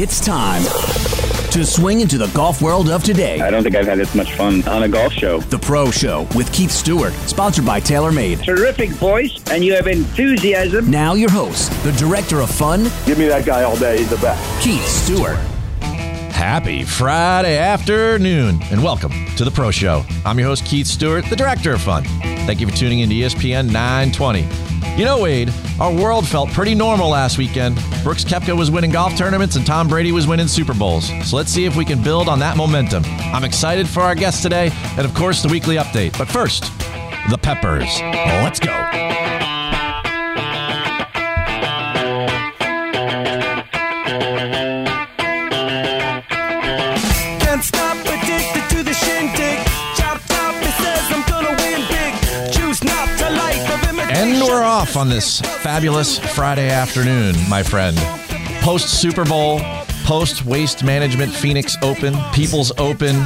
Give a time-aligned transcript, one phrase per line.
[0.00, 0.62] It's time
[1.50, 3.40] to swing into the golf world of today.
[3.40, 5.40] I don't think I've had this much fun on a golf show.
[5.40, 8.44] The Pro Show with Keith Stewart, sponsored by TaylorMade.
[8.44, 10.88] Terrific voice, and you have enthusiasm.
[10.88, 13.98] Now, your host, the director of fun, Give me that guy all day.
[13.98, 14.62] He's the best.
[14.62, 15.36] Keith Stewart.
[16.30, 20.04] Happy Friday afternoon, and welcome to the Pro Show.
[20.24, 22.04] I'm your host, Keith Stewart, the director of fun.
[22.46, 24.67] Thank you for tuning in to ESPN 920.
[24.96, 27.76] You know, Wade, our world felt pretty normal last weekend.
[28.02, 31.08] Brooks Koepka was winning golf tournaments and Tom Brady was winning Super Bowls.
[31.24, 33.04] So let's see if we can build on that momentum.
[33.06, 36.18] I'm excited for our guest today, and of course, the weekly update.
[36.18, 36.64] But first,
[37.30, 38.00] the Peppers.
[38.00, 39.27] Let's go.
[54.88, 57.96] Off on this fabulous Friday afternoon, my friend.
[58.60, 59.60] Post Super Bowl,
[60.04, 63.16] post Waste Management Phoenix Open, People's Open.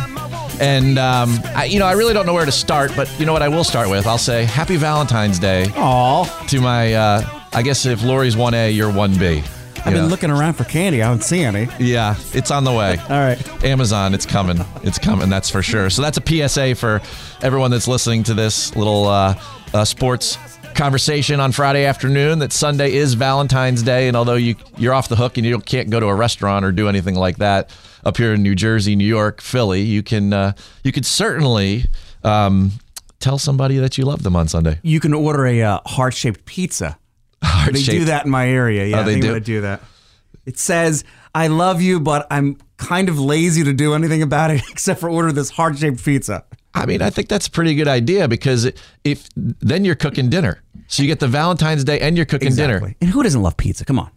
[0.60, 3.32] And, um, I, you know, I really don't know where to start, but you know
[3.32, 4.06] what I will start with?
[4.06, 6.24] I'll say Happy Valentine's Day Aw.
[6.48, 9.44] to my, uh, I guess if Lori's 1A, you're 1B.
[9.78, 10.06] I've been know?
[10.06, 11.02] looking around for candy.
[11.02, 11.68] I don't see any.
[11.78, 12.98] Yeah, it's on the way.
[13.02, 13.64] All right.
[13.64, 14.58] Amazon, it's coming.
[14.82, 15.90] It's coming, that's for sure.
[15.90, 17.00] So that's a PSA for
[17.40, 19.40] everyone that's listening to this little uh,
[19.74, 20.38] uh, sports
[20.74, 22.38] conversation on Friday afternoon.
[22.40, 25.90] That Sunday is Valentine's Day, and although you you're off the hook and you can't
[25.90, 27.70] go to a restaurant or do anything like that
[28.04, 30.52] up here in New Jersey, New York, Philly, you can uh,
[30.84, 31.84] you could certainly.
[32.24, 32.72] Um,
[33.18, 34.80] Tell somebody that you love them on Sunday.
[34.82, 36.98] You can order a uh, heart shaped pizza.
[37.66, 38.84] They do that in my area.
[38.84, 39.38] Yeah, Oh, they think do?
[39.38, 39.80] Do that.
[40.44, 44.62] It says, "I love you, but I'm kind of lazy to do anything about it
[44.70, 47.88] except for order this heart shaped pizza." I mean, I think that's a pretty good
[47.88, 48.70] idea because
[49.04, 52.76] if then you're cooking dinner, so you get the Valentine's Day and you're cooking dinner.
[52.76, 52.96] Exactly.
[53.00, 53.84] And who doesn't love pizza?
[53.84, 54.10] Come on.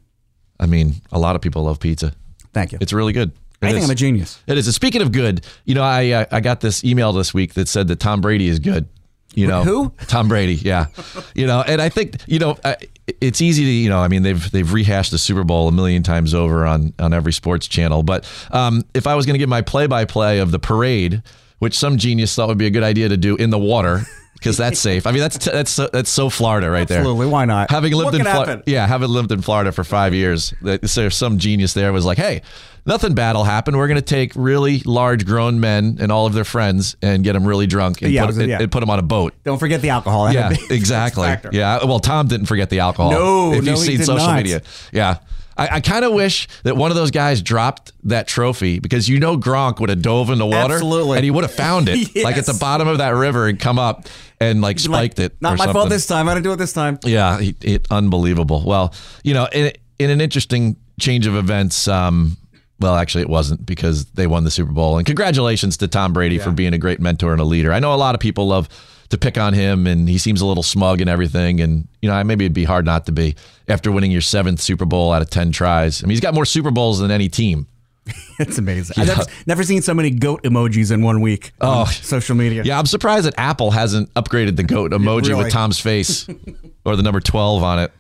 [0.60, 2.14] I mean, a lot of people love pizza.
[2.54, 2.78] Thank you.
[2.80, 3.32] It's really good.
[3.62, 3.86] It I think is.
[3.86, 4.42] I'm a genius.
[4.48, 4.68] It is.
[4.68, 7.68] And Speaking of good, you know, I uh, I got this email this week that
[7.68, 8.88] said that Tom Brady is good.
[9.34, 9.92] You know, Who?
[10.08, 10.56] Tom Brady.
[10.56, 10.86] Yeah.
[11.36, 12.76] you know, and I think you know uh,
[13.20, 14.00] it's easy to you know.
[14.00, 17.34] I mean, they've they've rehashed the Super Bowl a million times over on on every
[17.34, 18.02] sports channel.
[18.02, 21.22] But um, if I was going to give my play by play of the parade,
[21.60, 24.02] which some genius thought would be a good idea to do in the water.
[24.34, 25.08] Because that's safe.
[25.08, 27.00] I mean, that's that's so, that's so Florida right there.
[27.00, 27.28] Absolutely.
[27.28, 27.72] Why not?
[27.72, 31.40] Having lived What in Florida, yeah, having lived in Florida for five years, so some
[31.40, 32.42] genius there was like, "Hey,
[32.86, 33.78] nothing bad will happen.
[33.78, 37.32] We're going to take really large grown men and all of their friends and get
[37.34, 38.62] them really drunk and, Yeah, put, was and- yeah.
[38.62, 40.26] and put them on a boat." Don't forget the alcohol.
[40.26, 41.30] That Yeah, had a big exactly.
[41.54, 41.84] Yeah.
[41.86, 43.12] Well, Tom didn't forget the alcohol.
[43.12, 44.36] No, if no, you've he seen did social not.
[44.36, 44.62] media,
[44.92, 45.20] yeah.
[45.58, 49.20] I, I kind of wish that one of those guys dropped that trophy because you
[49.20, 51.18] know Gronk would have dove in the water Absolutely.
[51.18, 53.80] and he would have found it like at the bottom of that river and come
[53.80, 54.08] up
[54.40, 54.80] and like Like,
[55.14, 55.42] spiked it.
[55.42, 56.28] Not my fault this time.
[56.28, 57.00] I didn't do it this time.
[57.04, 58.64] Yeah, it, it unbelievable.
[58.66, 58.94] Well,
[59.24, 62.38] you know, in, in an interesting change of events, um,
[62.80, 64.98] well, actually, it wasn't because they won the Super Bowl.
[64.98, 67.72] And congratulations to Tom Brady for being a great mentor and a leader.
[67.72, 68.68] I know a lot of people love
[69.10, 71.62] to pick on him, and he seems a little smug and everything.
[71.62, 73.36] And you know, maybe it'd be hard not to be
[73.68, 76.04] after winning your seventh Super Bowl out of ten tries.
[76.04, 77.68] I mean, he's got more Super Bowls than any team.
[78.38, 78.96] It's amazing.
[79.00, 81.54] I've never, never seen so many goat emojis in one week.
[81.62, 81.70] Oh.
[81.84, 82.64] on social media.
[82.66, 85.46] Yeah, I'm surprised that Apple hasn't upgraded the goat emoji Really?
[85.46, 86.28] with Tom's face
[86.86, 87.94] or the number 12 on it.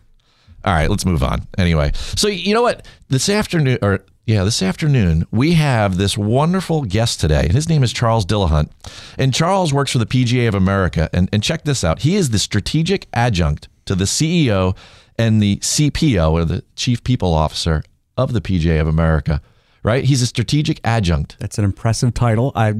[0.65, 1.47] All right, let's move on.
[1.57, 2.85] Anyway, so you know what?
[3.07, 7.43] This afternoon, or yeah, this afternoon, we have this wonderful guest today.
[7.43, 8.71] and His name is Charles Dillahunt.
[9.19, 11.09] And Charles works for the PGA of America.
[11.13, 14.75] And, and check this out he is the strategic adjunct to the CEO
[15.17, 17.83] and the CPO, or the Chief People Officer
[18.17, 19.41] of the PGA of America,
[19.83, 20.03] right?
[20.03, 21.37] He's a strategic adjunct.
[21.39, 22.51] That's an impressive title.
[22.55, 22.73] I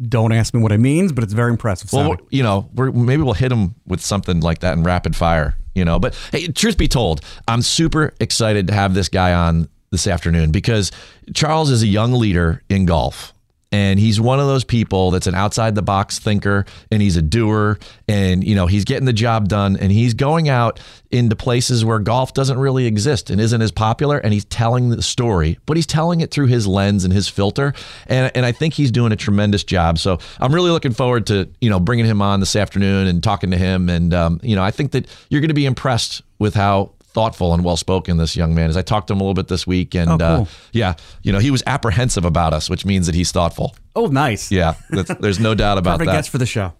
[0.00, 1.92] don't ask me what it means, but it's very impressive.
[1.92, 5.56] Well, you know, we're, maybe we'll hit him with something like that in rapid fire,
[5.74, 5.98] you know.
[5.98, 10.50] But hey, truth be told, I'm super excited to have this guy on this afternoon
[10.50, 10.90] because
[11.32, 13.32] Charles is a young leader in golf.
[13.74, 17.22] And he's one of those people that's an outside the box thinker and he's a
[17.22, 20.78] doer and you know he's getting the job done and he's going out
[21.10, 25.00] into places where golf doesn't really exist and isn't as popular and he's telling the
[25.00, 27.72] story but he's telling it through his lens and his filter
[28.08, 31.48] and and I think he's doing a tremendous job so I'm really looking forward to
[31.62, 34.62] you know bringing him on this afternoon and talking to him and um, you know
[34.62, 38.36] I think that you're going to be impressed with how thoughtful and well spoken this
[38.36, 38.76] young man is.
[38.76, 40.26] I talked to him a little bit this week, and Oh, cool.
[40.42, 43.74] uh, yeah, you know, he was apprehensive about us, which means that he's thoughtful.
[43.96, 44.50] oh, nice.
[44.50, 46.16] Yeah, that's, there's no doubt about Perfect that.
[46.16, 46.72] guest for the show.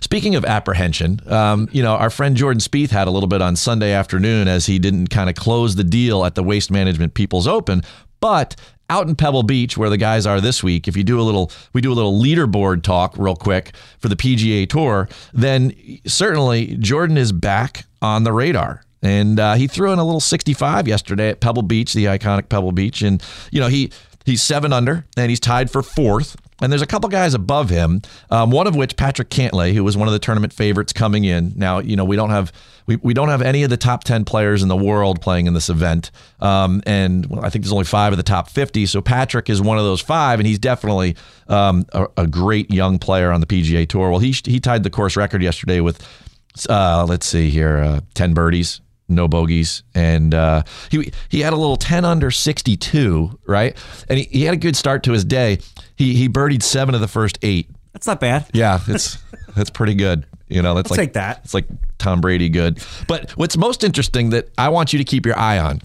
[0.00, 3.54] Speaking of apprehension, um, you know, our friend Jordan Spieth had a little bit on
[3.54, 7.46] Sunday afternoon as he didn't kind of close the deal at the Waste Management People's
[7.46, 7.82] Open,
[8.20, 8.56] but
[8.90, 11.52] out in Pebble Beach, where the guys are this week, if you do a little,
[11.74, 15.74] we do a little leaderboard talk real quick for the PGA Tour, then
[16.06, 18.82] certainly Jordan is back on the radar.
[19.02, 22.72] And uh, he threw in a little 65 yesterday at Pebble Beach, the iconic Pebble
[22.72, 23.90] Beach, and you know he
[24.24, 26.36] he's seven under and he's tied for fourth.
[26.60, 29.96] And there's a couple guys above him, um, one of which Patrick Cantlay, who was
[29.96, 31.52] one of the tournament favorites coming in.
[31.54, 32.52] Now, you know, we don't have
[32.86, 35.54] we, we don't have any of the top 10 players in the world playing in
[35.54, 36.10] this event.
[36.40, 38.86] Um, and well, I think there's only five of the top 50.
[38.86, 41.14] So Patrick is one of those five, and he's definitely
[41.46, 44.10] um, a, a great young player on the PGA Tour.
[44.10, 46.02] Well, he, he tied the course record yesterday with,
[46.68, 51.56] uh, let's see here, uh, 10 birdies no bogeys, and uh, he he had a
[51.56, 53.76] little ten under sixty two, right?
[54.08, 55.58] And he, he had a good start to his day.
[55.96, 57.70] He he birdied seven of the first eight.
[57.92, 58.46] That's not bad.
[58.52, 59.18] Yeah, it's
[59.56, 60.26] that's pretty good.
[60.48, 61.40] You know, that's I'll like take that.
[61.44, 61.66] It's like
[61.98, 62.82] Tom Brady good.
[63.06, 65.80] But what's most interesting that I want you to keep your eye on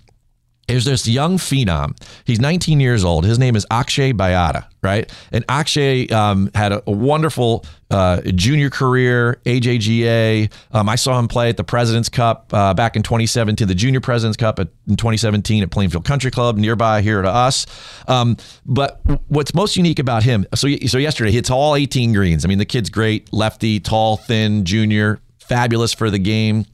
[0.67, 1.95] is this young phenom.
[2.25, 3.25] He's 19 years old.
[3.25, 5.11] His name is Akshay Bhatia, right?
[5.31, 10.51] And Akshay um, had a, a wonderful uh, junior career, AJGA.
[10.71, 13.99] Um, I saw him play at the President's Cup uh, back in 2017, the Junior
[13.99, 17.65] President's Cup at, in 2017 at Plainfield Country Club, nearby here to us.
[18.07, 22.45] Um, but what's most unique about him, so, so yesterday he hits all 18 greens.
[22.45, 26.65] I mean, the kid's great, lefty, tall, thin, junior, fabulous for the game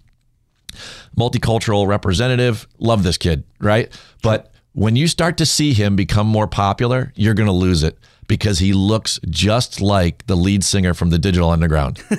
[1.20, 2.68] multicultural representative.
[2.80, 3.92] Love this kid, right?
[4.24, 7.98] But when you start to see him become more popular, you're going to lose it
[8.28, 12.02] because he looks just like the lead singer from the Digital Underground.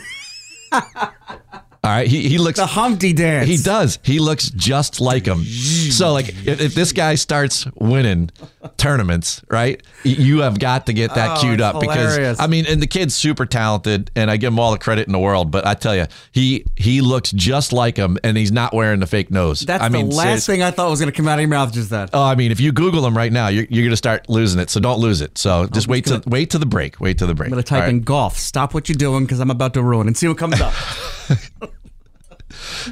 [1.82, 3.48] All right, he, he looks The Humpty Dance.
[3.48, 3.98] he does.
[4.02, 5.44] He looks just like him.
[5.44, 8.30] So, like, if, if this guy starts winning
[8.76, 12.38] tournaments, right, you have got to get that Oh, queued up because.
[12.38, 15.12] I mean, and the kid's super talented, and I give him all the credit in
[15.12, 15.50] the world.
[15.50, 19.06] But I tell you, he he looks just like him, and he's not wearing the
[19.06, 19.60] fake nose.
[19.60, 20.54] That's I mean, the last seriously.
[20.56, 22.10] thing I thought was going to come out of your mouth just that.
[22.12, 24.60] Oh, I mean, if you Google him right now, you're, you're going to start losing
[24.60, 24.68] it.
[24.68, 25.38] So don't lose it.
[25.38, 27.00] So just wait to wait to the break.
[27.00, 27.46] Wait to the break.
[27.46, 27.88] I'm going to type right.
[27.88, 28.36] in golf.
[28.36, 30.74] Stop what you're doing because I'm about to ruin and see what comes up.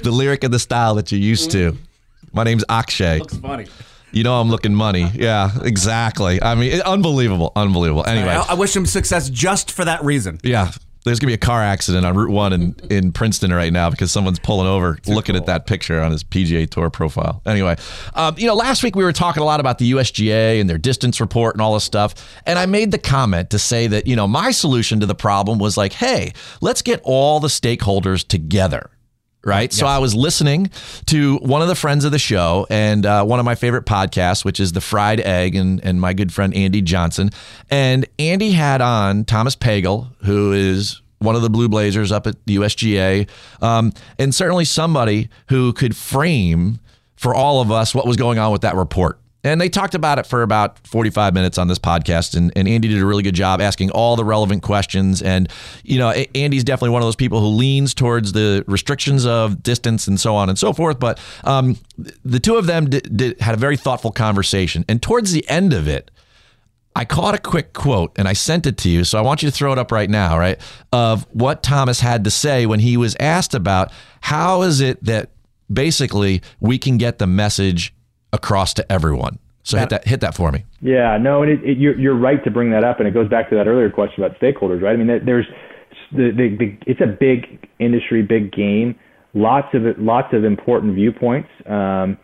[0.03, 1.77] the lyric and the style that you're used to.
[2.33, 3.19] My name's Akshay.
[3.21, 3.67] Looks funny.
[4.11, 5.11] You know I'm looking money.
[5.15, 6.43] Yeah, exactly.
[6.43, 8.07] I mean, it- unbelievable, unbelievable.
[8.07, 10.39] Anyway, I, I wish him success just for that reason.
[10.43, 10.71] yeah,
[11.05, 14.11] there's gonna be a car accident on Route One in in Princeton right now because
[14.11, 17.43] someone's pulling over, looking at that picture on his PGA Tour profile.
[17.47, 17.77] Anyway,
[18.15, 20.79] um, you know, last week we were talking a lot about the USGA and their
[20.79, 22.15] distance report and all this stuff,
[22.47, 25.59] and I made the comment to say that you know my solution to the problem
[25.59, 26.33] was like, hey,
[26.63, 28.91] let's get all the stakeholders together.
[29.49, 29.73] Right.
[29.73, 30.71] So I was listening
[31.07, 34.45] to one of the friends of the show and uh, one of my favorite podcasts,
[34.45, 37.31] which is The Fried Egg, and, and my good friend Andy Johnson.
[37.71, 42.37] And Andy had on Thomas Pagel, who is one of the Blue Blazers up at
[42.47, 43.29] the USGA,
[43.63, 46.79] um, and certainly somebody who could frame
[47.17, 49.19] for all of us what was going on with that report.
[49.49, 52.37] And they talked about it for about 45 minutes on this podcast.
[52.37, 55.23] And, and Andy did a really good job asking all the relevant questions.
[55.23, 55.49] And,
[55.83, 60.07] you know, Andy's definitely one of those people who leans towards the restrictions of distance
[60.07, 61.01] and so on and so forth.
[61.01, 61.79] But um,
[62.25, 64.85] the two of them did, did, had a very thoughtful conversation.
[64.89, 66.11] And towards the end of it,
[66.95, 69.05] I caught a quick quote and I sent it to you.
[69.05, 70.61] So I want you to throw it up right now, right?
[70.93, 75.31] Of what Thomas had to say when he was asked about how is it that
[75.73, 77.95] basically we can get the message
[78.33, 79.39] across to everyone.
[79.63, 80.65] So hit that hit that for me.
[80.81, 83.29] Yeah, no, and it, it, you're you're right to bring that up, and it goes
[83.29, 84.95] back to that earlier question about stakeholders, right?
[84.95, 85.47] I mean, there's
[86.13, 88.99] the, the, the it's a big industry, big game,
[89.35, 91.51] lots of it, lots of important viewpoints.
[91.67, 92.17] Um,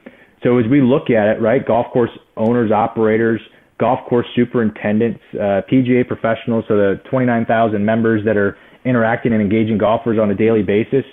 [0.43, 3.41] so as we look at it, right, golf course owners, operators,
[3.79, 9.79] golf course superintendents, uh, PGA professionals, so the 29,000 members that are interacting and engaging
[9.79, 11.05] golfers on a daily basis.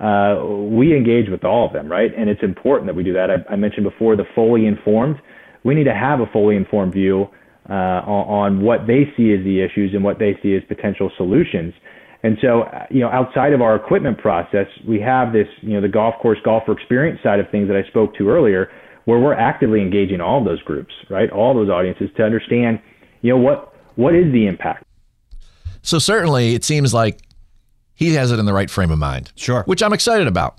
[0.00, 2.12] Uh, we engage with all of them, right?
[2.16, 3.30] And it's important that we do that.
[3.30, 5.16] I, I mentioned before the fully informed.
[5.64, 7.26] We need to have a fully informed view
[7.68, 7.72] uh,
[8.06, 11.74] on, on what they see as the issues and what they see as potential solutions.
[12.22, 15.80] And so, uh, you know, outside of our equipment process, we have this, you know,
[15.80, 18.70] the golf course golfer experience side of things that I spoke to earlier,
[19.04, 22.80] where we're actively engaging all those groups, right, all those audiences to understand,
[23.22, 24.84] you know, what what is the impact.
[25.82, 27.20] So certainly it seems like
[27.98, 29.32] he has it in the right frame of mind.
[29.34, 29.64] Sure.
[29.64, 30.56] Which I'm excited about.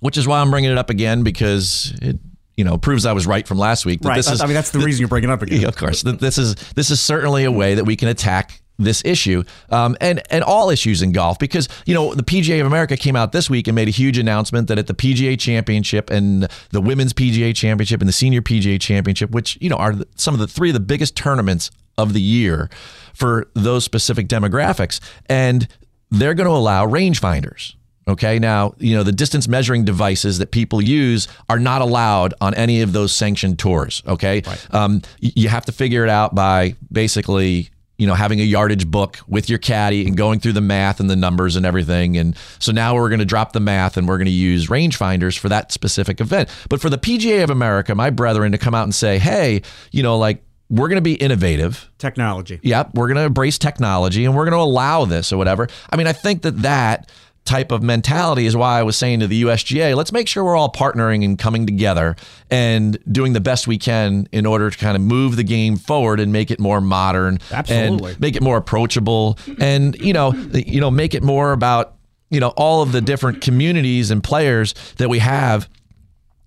[0.00, 2.18] Which is why I'm bringing it up again because it
[2.56, 4.00] you know proves I was right from last week.
[4.00, 4.16] that Right.
[4.16, 5.60] This is I mean, that's the reason you're bringing it up again.
[5.60, 6.02] Yeah, of course.
[6.02, 10.22] This is this is certainly a way that we can attack this issue um, and
[10.30, 13.50] and all issues in golf because you know the PGA of America came out this
[13.50, 17.54] week and made a huge announcement that at the PGA Championship and the Women's PGA
[17.54, 20.74] Championship and the Senior PGA Championship, which you know are some of the three of
[20.74, 22.70] the biggest tournaments of the year
[23.12, 25.68] for those specific demographics, and
[26.10, 27.74] they're going to allow rangefinders.
[28.08, 32.54] Okay, now, you know, the distance measuring devices that people use are not allowed on
[32.54, 34.02] any of those sanctioned tours.
[34.06, 34.42] Okay.
[34.72, 39.18] Um, you have to figure it out by basically, you know, having a yardage book
[39.28, 42.16] with your caddy and going through the math and the numbers and everything.
[42.16, 45.38] And so now we're going to drop the math and we're going to use rangefinders
[45.38, 46.48] for that specific event.
[46.68, 49.62] But for the PGA of America, my brethren to come out and say, hey,
[49.92, 51.90] you know, like we're going to be innovative.
[51.98, 52.60] Technology.
[52.62, 55.68] Yep, we're going to embrace technology and we're going to allow this or whatever.
[55.90, 57.10] I mean, I think that that
[57.44, 60.56] type of mentality is why I was saying to the USGA, let's make sure we're
[60.56, 62.14] all partnering and coming together
[62.50, 66.20] and doing the best we can in order to kind of move the game forward
[66.20, 68.12] and make it more modern Absolutely.
[68.12, 71.96] and make it more approachable and you know, you know, make it more about
[72.30, 75.68] you know all of the different communities and players that we have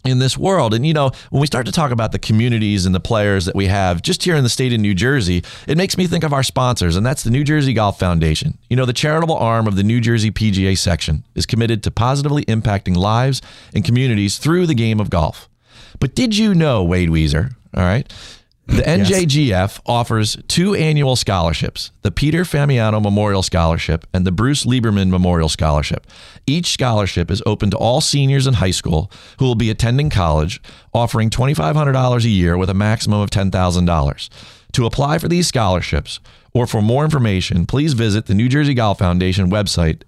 [0.05, 0.73] in this world.
[0.73, 3.55] And you know, when we start to talk about the communities and the players that
[3.55, 6.33] we have just here in the state of New Jersey, it makes me think of
[6.33, 8.57] our sponsors, and that's the New Jersey Golf Foundation.
[8.69, 12.43] You know, the charitable arm of the New Jersey PGA section is committed to positively
[12.45, 13.41] impacting lives
[13.73, 15.49] and communities through the game of golf.
[15.99, 18.11] But did you know, Wade Weezer, all right?
[18.65, 25.09] The NJGF offers two annual scholarships the Peter Famiano Memorial Scholarship and the Bruce Lieberman
[25.09, 26.07] Memorial Scholarship.
[26.47, 30.61] Each scholarship is open to all seniors in high school who will be attending college,
[30.93, 34.29] offering $2,500 a year with a maximum of $10,000.
[34.71, 36.21] To apply for these scholarships
[36.53, 40.03] or for more information, please visit the New Jersey Golf Foundation website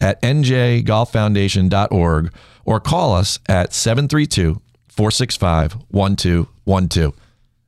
[0.00, 2.32] at njgolffoundation.org
[2.64, 7.19] or call us at 732 465 1212.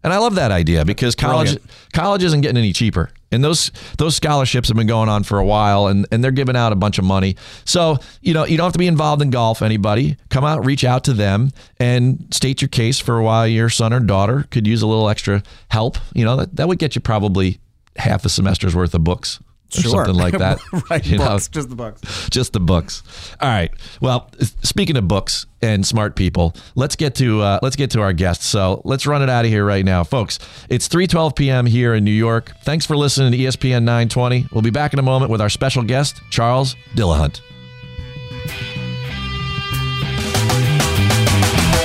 [0.04, 1.70] And I love that idea because college Brilliant.
[1.92, 3.10] college isn't getting any cheaper.
[3.30, 6.56] And those those scholarships have been going on for a while and, and they're giving
[6.56, 7.36] out a bunch of money.
[7.64, 10.16] So, you know, you don't have to be involved in golf, anybody.
[10.28, 14.00] Come out, reach out to them and state your case for why your son or
[14.00, 15.96] daughter could use a little extra help.
[16.14, 17.58] You know, that, that would get you probably
[17.96, 19.40] half a semester's worth of books.
[19.78, 19.90] Or Sure.
[20.04, 20.58] something like that.
[20.90, 21.04] right.
[21.06, 21.38] You know?
[21.38, 22.28] just the books.
[22.30, 23.02] just the books.
[23.40, 23.70] All right.
[24.00, 24.30] Well,
[24.62, 28.44] speaking of books and smart people, let's get to uh, let's get to our guests.
[28.46, 30.38] So let's run it out of here right now, folks.
[30.68, 31.66] It's 3:12 p.m.
[31.66, 32.52] here in New York.
[32.64, 34.48] Thanks for listening to ESPN 920.
[34.52, 37.40] We'll be back in a moment with our special guest, Charles Dillahunt.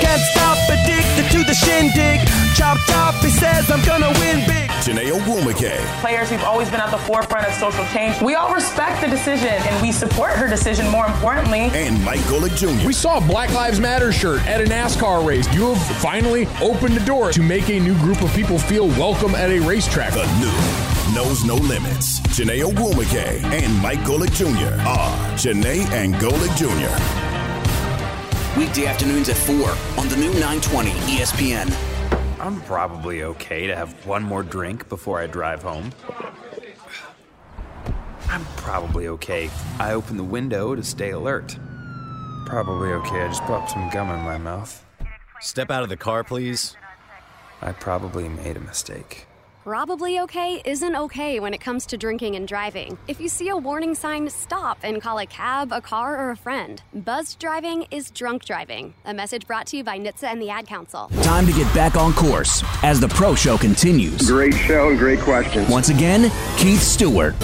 [0.02, 2.20] Can't stop addicted to the shindig.
[2.56, 4.72] Chop chop, he says I'm gonna win big.
[4.88, 8.22] Chiney Ogwumike, players who've always been at the forefront of social change.
[8.22, 11.60] We all respect the decision and we support her decision more importantly.
[11.74, 12.88] and Mike Golic Jr.
[12.88, 15.54] We saw a Black Lives Matter shirt at a NASCAR race.
[15.54, 19.36] You have finally opened the door to make a new group of people feel welcome
[19.36, 20.14] at a racetrack.
[20.14, 22.22] The new knows no limits.
[22.34, 24.80] Chiney Ogwumike and Mike Golic Jr.
[24.88, 27.28] are Chiney and Golic Jr.
[28.58, 31.97] Weekday afternoons at 4 on the new 920 ESPN.
[32.40, 35.92] I'm probably okay to have one more drink before I drive home.
[38.30, 39.50] I'm probably okay.
[39.80, 41.58] I open the window to stay alert.
[42.46, 43.22] Probably okay.
[43.22, 44.86] I just popped some gum in my mouth.
[45.40, 46.76] Step out of the car, please.
[47.62, 49.27] I probably made a mistake.
[49.68, 52.98] Probably okay isn't okay when it comes to drinking and driving.
[53.10, 56.38] If you see a warning sign, stop and call a cab, a car, or a
[56.38, 56.82] friend.
[56.94, 58.94] Buzzed driving is drunk driving.
[59.04, 61.10] A message brought to you by NHTSA and the Ad Council.
[61.22, 64.32] Time to get back on course as the Pro Show continues.
[64.32, 65.70] Great show and great questions.
[65.70, 67.36] Once again, Keith Stewart.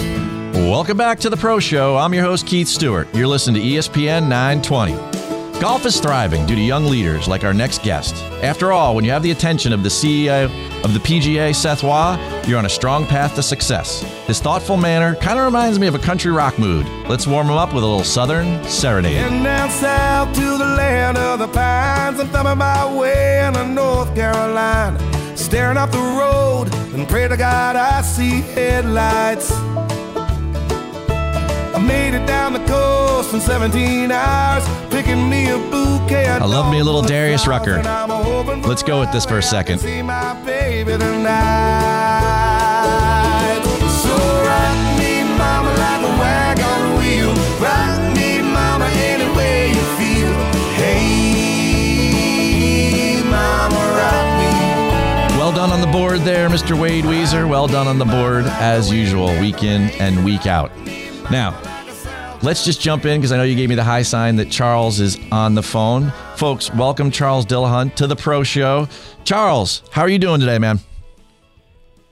[0.54, 1.98] Welcome back to the Pro Show.
[1.98, 3.06] I'm your host, Keith Stewart.
[3.14, 5.13] You're listening to ESPN 920.
[5.60, 8.16] Golf is thriving due to young leaders like our next guest.
[8.42, 10.46] After all, when you have the attention of the CEO
[10.84, 14.02] of the PGA, Seth Waugh, you're on a strong path to success.
[14.26, 16.86] His thoughtful manner kind of reminds me of a country rock mood.
[17.08, 19.16] Let's warm him up with a little Southern serenade.
[19.16, 24.14] And down south to the land of the pines, I'm thumbing my way into North
[24.14, 24.98] Carolina.
[25.36, 29.52] Staring up the road and pray to God I see headlights.
[31.74, 36.28] I made it down the coast in 17 hours, picking me a bouquet.
[36.28, 37.82] I love me a little Darius Rucker.
[38.64, 39.80] Let's go with this for a second.
[39.80, 41.34] See my baby tonight.
[44.02, 47.34] So rock me, mama, like a wagon wheel.
[47.60, 50.32] Rock me, mama, any way you feel.
[50.78, 52.04] Hey,
[53.24, 54.52] mama, rock me.
[55.36, 56.78] Well done on the board there, Mr.
[56.78, 57.48] Wade Weezer.
[57.48, 60.70] Well done on the board, as usual, week in and week out.
[61.30, 61.58] Now,
[62.42, 65.00] let's just jump in because I know you gave me the high sign that Charles
[65.00, 66.12] is on the phone.
[66.36, 68.88] Folks, welcome Charles Dillahunt to the Pro Show.
[69.24, 70.80] Charles, how are you doing today, man?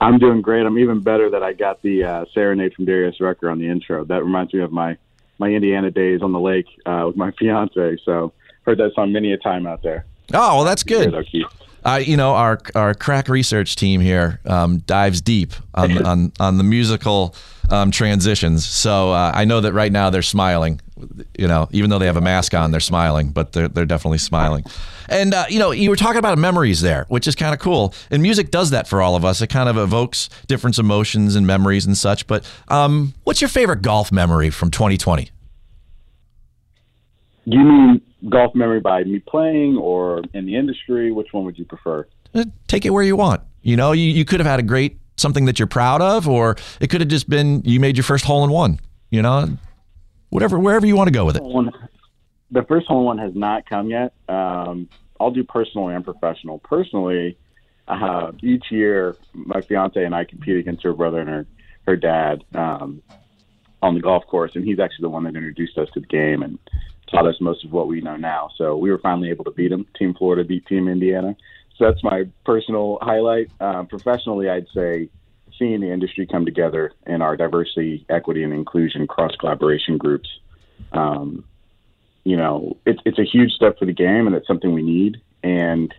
[0.01, 0.65] I'm doing great.
[0.65, 4.03] I'm even better that I got the uh, serenade from Darius Rucker on the intro.
[4.03, 4.97] That reminds me of my
[5.39, 7.97] my Indiana days on the lake uh, with my fiance.
[8.03, 10.05] So heard that song many a time out there.
[10.33, 11.13] Oh, well, that's good.
[11.83, 12.07] Though, Keith.
[12.07, 16.57] Uh, you know, our our crack research team here um, dives deep on, on on
[16.57, 17.35] the musical
[17.69, 18.65] um, transitions.
[18.65, 20.81] So uh, I know that right now they're smiling.
[21.37, 24.19] You know, even though they have a mask on, they're smiling, but they're they're definitely
[24.19, 24.63] smiling.
[25.09, 27.93] And uh, you know, you were talking about memories there, which is kind of cool.
[28.09, 29.41] And music does that for all of us.
[29.41, 32.27] It kind of evokes different emotions and memories and such.
[32.27, 35.29] But um, what's your favorite golf memory from 2020?
[37.49, 41.11] Do you mean golf memory by me playing or in the industry?
[41.11, 42.07] Which one would you prefer?
[42.33, 43.41] Uh, Take it where you want.
[43.61, 46.55] You know, you, you could have had a great something that you're proud of, or
[46.79, 48.79] it could have just been you made your first hole in one.
[49.09, 49.57] You know,
[50.29, 51.43] whatever, wherever you want to go with it.
[52.51, 54.13] The first hole in one has not come yet.
[54.27, 54.89] Um,
[55.19, 56.59] I'll do personal and professional.
[56.59, 57.37] Personally,
[57.87, 61.45] uh, each year my fiance and I compete against her brother and her
[61.85, 63.01] her dad um,
[63.81, 66.41] on the golf course, and he's actually the one that introduced us to the game
[66.41, 66.57] and
[67.09, 68.49] taught us most of what we know now.
[68.57, 69.85] So we were finally able to beat them.
[69.97, 71.35] Team Florida beat Team Indiana.
[71.77, 73.49] So that's my personal highlight.
[73.59, 75.09] Uh, professionally, I'd say
[75.57, 80.29] seeing the industry come together in our diversity, equity, and inclusion cross collaboration groups.
[80.91, 81.45] Um,
[82.23, 85.21] you know, it's it's a huge step for the game, and it's something we need.
[85.43, 85.93] And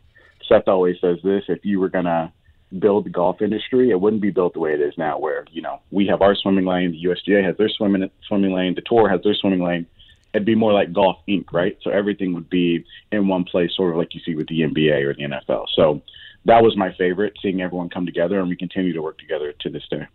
[0.49, 2.33] Seth always says this: if you were gonna
[2.79, 5.63] build the golf industry, it wouldn't be built the way it is now, where you
[5.63, 9.09] know we have our swimming lane, the USGA has their swimming swimming lane, the tour
[9.09, 9.87] has their swimming lane.
[10.35, 11.79] It'd be more like Golf Inc., right?
[11.83, 15.03] So everything would be in one place, sort of like you see with the NBA
[15.05, 15.67] or the NFL.
[15.75, 16.03] So
[16.45, 19.71] that was my favorite, seeing everyone come together, and we continue to work together to
[19.71, 20.07] this day.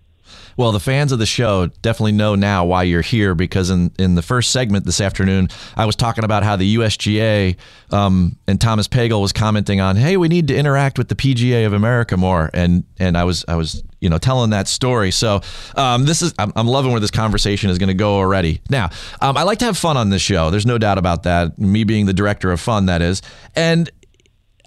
[0.57, 4.15] Well, the fans of the show definitely know now why you're here because in, in
[4.15, 7.55] the first segment this afternoon, I was talking about how the USGA
[7.91, 11.65] um, and Thomas Pagel was commenting on, hey, we need to interact with the PGA
[11.65, 15.11] of America more, and and I was I was you know telling that story.
[15.11, 15.41] So
[15.75, 18.61] um, this is I'm, I'm, loving where this conversation is going to go already.
[18.69, 18.89] Now,
[19.21, 20.49] um, I like to have fun on this show.
[20.49, 21.57] There's no doubt about that.
[21.57, 23.21] Me being the director of fun, that is,
[23.55, 23.89] and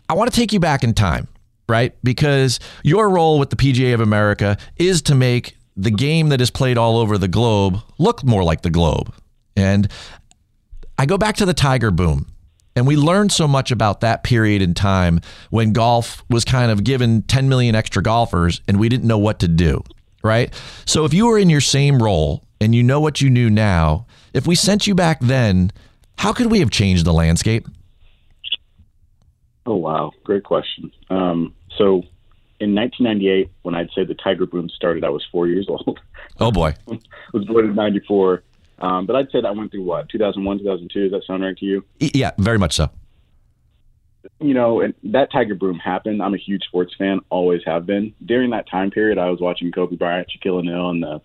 [0.09, 1.29] I want to take you back in time
[1.73, 1.97] right?
[2.05, 6.51] Because your role with the PGA of America is to make the game that is
[6.51, 9.13] played all over the globe look more like the globe.
[9.57, 9.91] And
[10.99, 12.27] I go back to the Tiger boom.
[12.77, 16.85] And we learned so much about that period in time when golf was kind of
[16.85, 19.83] given 10 million extra golfers and we didn't know what to do,
[20.23, 20.53] right?
[20.85, 24.07] So if you were in your same role and you know what you knew now,
[24.35, 25.73] if we sent you back then,
[26.19, 27.67] how could we have changed the landscape?
[29.65, 30.13] Oh, wow.
[30.25, 30.91] Great question.
[31.09, 32.03] Um, so
[32.61, 36.01] in 1998, when I'd say the Tiger boom started, I was four years old.
[36.41, 36.99] Oh boy, I
[37.33, 38.43] was born in '94.
[38.79, 41.03] Um, but I'd say that went through what 2001, 2002.
[41.03, 41.85] Does that sound right to you?
[41.99, 42.91] Yeah, very much so.
[44.41, 46.23] You know, and that Tiger boom happened.
[46.23, 48.15] I'm a huge sports fan, always have been.
[48.25, 51.21] During that time period, I was watching Kobe Bryant, Shaquille O'Neal, and the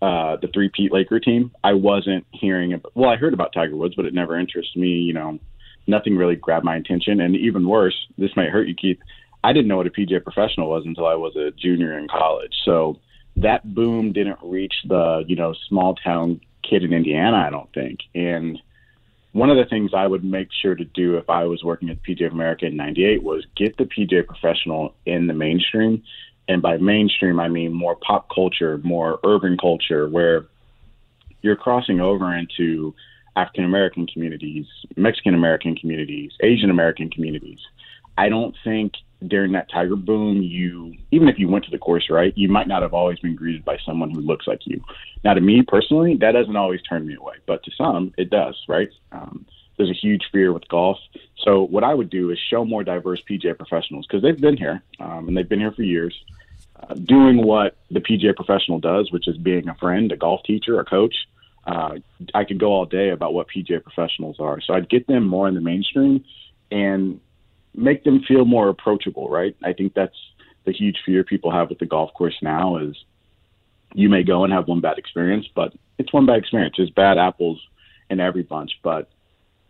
[0.00, 1.50] uh, the three Pete Laker team.
[1.64, 2.92] I wasn't hearing about.
[2.94, 4.88] Well, I heard about Tiger Woods, but it never interested me.
[4.88, 5.38] You know,
[5.86, 7.20] nothing really grabbed my attention.
[7.20, 8.98] And even worse, this might hurt you, Keith.
[9.44, 12.54] I didn't know what a PGA professional was until I was a junior in college.
[12.64, 12.98] So
[13.36, 18.00] that boom didn't reach the, you know, small town kid in Indiana, I don't think.
[18.14, 18.60] And
[19.32, 22.02] one of the things I would make sure to do if I was working at
[22.02, 26.02] PGA of America in 98 was get the PGA professional in the mainstream.
[26.48, 30.46] And by mainstream, I mean more pop culture, more urban culture, where
[31.42, 32.94] you're crossing over into
[33.36, 37.60] African American communities, Mexican American communities, Asian American communities.
[38.16, 38.94] I don't think
[39.26, 42.68] during that tiger boom, you even if you went to the course right, you might
[42.68, 44.80] not have always been greeted by someone who looks like you.
[45.24, 48.56] Now, to me personally, that doesn't always turn me away, but to some, it does.
[48.68, 48.90] Right?
[49.10, 49.44] Um,
[49.76, 50.98] there's a huge fear with golf.
[51.38, 54.82] So what I would do is show more diverse PGA professionals because they've been here
[55.00, 56.14] um, and they've been here for years,
[56.80, 60.78] uh, doing what the PGA professional does, which is being a friend, a golf teacher,
[60.80, 61.14] a coach.
[61.64, 61.98] Uh,
[62.34, 64.60] I could go all day about what PGA professionals are.
[64.60, 66.24] So I'd get them more in the mainstream
[66.70, 67.20] and
[67.74, 69.56] make them feel more approachable, right?
[69.62, 70.16] I think that's
[70.64, 72.96] the huge fear people have with the golf course now is
[73.94, 76.74] you may go and have one bad experience, but it's one bad experience.
[76.76, 77.60] There's bad apples
[78.10, 79.08] in every bunch, but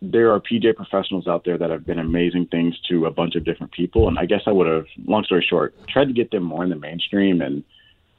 [0.00, 3.44] there are PJ professionals out there that have been amazing things to a bunch of
[3.44, 4.08] different people.
[4.08, 6.70] And I guess I would have, long story short, tried to get them more in
[6.70, 7.64] the mainstream and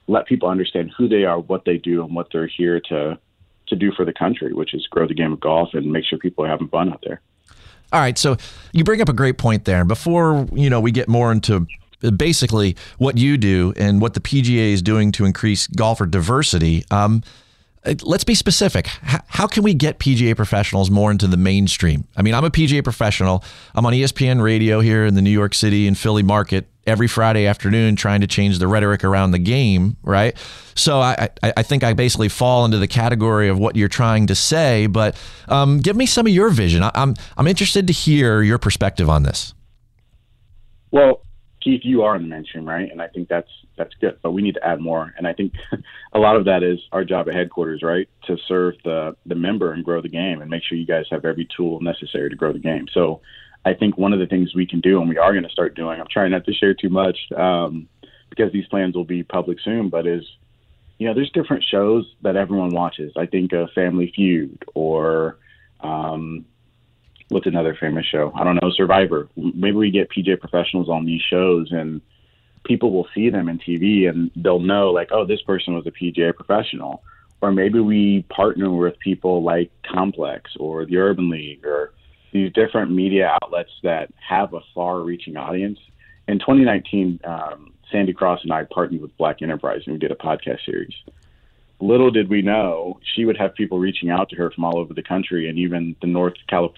[0.07, 3.17] let people understand who they are, what they do, and what they're here to
[3.67, 6.17] to do for the country, which is grow the game of golf and make sure
[6.17, 7.21] people are having fun out there.
[7.91, 8.37] All right, so
[8.71, 9.83] you bring up a great point there.
[9.83, 11.67] Before you know, we get more into
[12.15, 16.85] basically what you do and what the PGA is doing to increase golfer diversity.
[16.91, 17.23] Um,
[18.03, 18.87] let's be specific.
[18.87, 22.07] How can we get PGA professionals more into the mainstream?
[22.15, 23.43] I mean, I'm a PGA professional.
[23.73, 27.45] I'm on ESPN radio here in the New York City and Philly market every Friday
[27.45, 30.37] afternoon trying to change the rhetoric around the game, right?
[30.75, 34.35] So I, I, think I basically fall into the category of what you're trying to
[34.35, 35.15] say, but
[35.47, 36.83] um, give me some of your vision.
[36.83, 39.53] I, I'm, I'm interested to hear your perspective on this.
[40.91, 41.21] Well,
[41.61, 42.89] Keith, you are in the mainstream, right?
[42.89, 45.13] And I think that's that's good, but we need to add more.
[45.17, 45.53] And I think
[46.13, 49.73] a lot of that is our job at headquarters, right, to serve the the member
[49.73, 52.53] and grow the game, and make sure you guys have every tool necessary to grow
[52.53, 52.87] the game.
[52.93, 53.21] So,
[53.65, 55.75] I think one of the things we can do, and we are going to start
[55.75, 57.87] doing, I'm trying not to share too much um,
[58.29, 60.23] because these plans will be public soon, but is
[60.99, 63.13] you know, there's different shows that everyone watches.
[63.17, 65.37] I think of Family Feud or
[65.79, 66.45] um,
[67.29, 68.33] what's another famous show?
[68.35, 69.29] I don't know, Survivor.
[69.37, 72.01] Maybe we get PJ professionals on these shows and
[72.65, 75.91] people will see them in TV and they'll know like, oh, this person was a
[75.91, 77.01] PGA professional.
[77.41, 81.93] Or maybe we partner with people like Complex or the Urban League or
[82.31, 85.79] these different media outlets that have a far-reaching audience.
[86.27, 90.15] In 2019, um, Sandy Cross and I partnered with Black Enterprise and we did a
[90.15, 90.93] podcast series.
[91.81, 94.93] Little did we know she would have people reaching out to her from all over
[94.93, 96.33] the country and even the North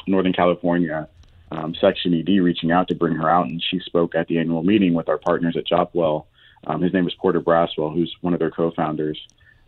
[0.07, 1.09] Northern California
[1.51, 3.47] um, section ED reaching out to bring her out.
[3.47, 6.27] And she spoke at the annual meeting with our partners at Jopwell.
[6.67, 9.19] Um, his name is Porter Braswell, who's one of their co-founders.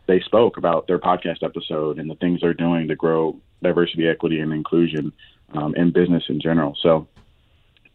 [0.06, 4.40] They spoke about their podcast episode and the things they're doing to grow diversity, equity,
[4.40, 5.12] and inclusion
[5.54, 6.78] um, in business in general.
[6.82, 7.08] So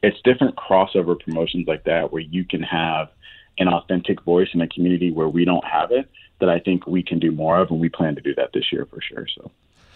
[0.03, 3.09] it's different crossover promotions like that where you can have
[3.59, 6.09] an authentic voice in a community where we don't have it
[6.40, 8.73] that I think we can do more of, and we plan to do that this
[8.73, 9.27] year for sure.
[9.35, 9.51] So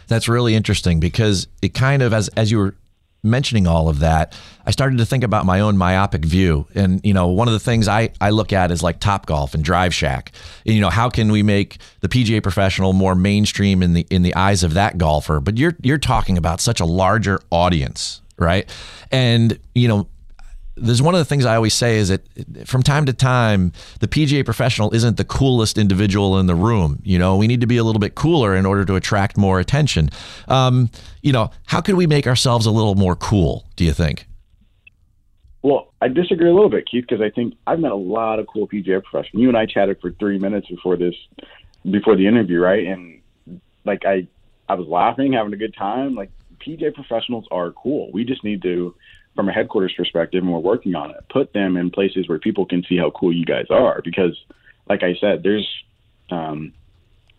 [0.09, 2.75] that's really interesting because it kind of as as you were
[3.23, 6.67] mentioning all of that, I started to think about my own myopic view.
[6.75, 9.55] And, you know, one of the things I, I look at is like Top Golf
[9.55, 10.33] and Drive Shack.
[10.67, 14.23] And, you know, how can we make the PGA professional more mainstream in the in
[14.23, 15.41] the eyes of that golfer?
[15.41, 18.69] But you're you're talking about such a larger audience, right?
[19.11, 20.09] And, you know,
[20.77, 22.23] there's one of the things I always say is that
[22.67, 27.01] from time to time, the PGA professional isn't the coolest individual in the room.
[27.05, 29.61] You know, we need to be a little bit cooler in order to attract more
[29.61, 30.11] attention.
[30.49, 33.67] Um, you know, how can we make ourselves a little more cool?
[33.77, 34.27] Do you think?
[35.63, 38.47] Well, I disagree a little bit, Keith, because I think I've met a lot of
[38.47, 39.41] cool PGA professionals.
[39.41, 41.15] You and I chatted for three minutes before this,
[41.89, 42.87] before the interview, right?
[42.87, 43.21] And
[43.85, 44.27] like I,
[44.69, 46.15] I was laughing, having a good time.
[46.15, 46.31] Like
[46.67, 48.11] PGA professionals are cool.
[48.13, 48.95] We just need to
[49.35, 52.67] from a headquarters perspective, and we're working on it, put them in places where people
[52.67, 54.01] can see how cool you guys are.
[54.05, 54.37] Because,
[54.89, 55.67] like I said, there's,
[56.31, 56.73] um,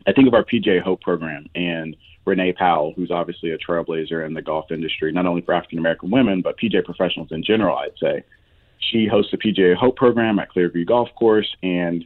[0.08, 4.34] I think of our PJ Hope program and Renee Powell, who's obviously a trailblazer in
[4.34, 7.98] the golf industry, not only for African American women, but PJ professionals in general, I'd
[8.02, 8.24] say.
[8.80, 12.06] She hosts the PJ Hope program at Clearview Golf Course, and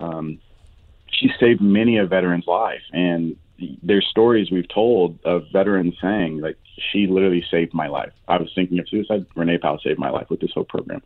[0.00, 0.38] um,
[1.10, 2.82] she saved many a veteran's life.
[2.92, 3.36] And
[3.82, 6.56] there's stories we've told of veterans saying like
[6.92, 8.12] she literally saved my life.
[8.28, 9.26] I was thinking of suicide.
[9.34, 11.02] Renee Powell saved my life with this whole program.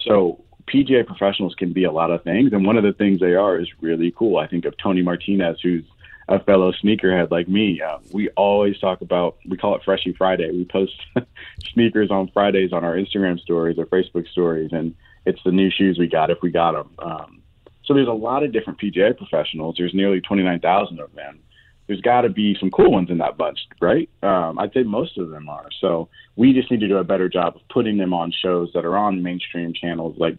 [0.00, 3.34] So PGA professionals can be a lot of things, and one of the things they
[3.34, 4.38] are is really cool.
[4.38, 5.84] I think of Tony Martinez, who's
[6.28, 7.80] a fellow sneakerhead like me.
[7.80, 10.50] Uh, we always talk about we call it Freshie Friday.
[10.50, 10.94] We post
[11.72, 14.94] sneakers on Fridays on our Instagram stories or Facebook stories, and
[15.26, 16.90] it's the new shoes we got if we got them.
[16.98, 17.42] Um,
[17.84, 19.74] so there's a lot of different PGA professionals.
[19.76, 21.40] There's nearly 29,000 of them
[21.86, 24.08] there's got to be some cool ones in that bunch, right?
[24.22, 25.68] Um, I'd say most of them are.
[25.80, 28.84] So we just need to do a better job of putting them on shows that
[28.84, 30.16] are on mainstream channels.
[30.18, 30.38] Like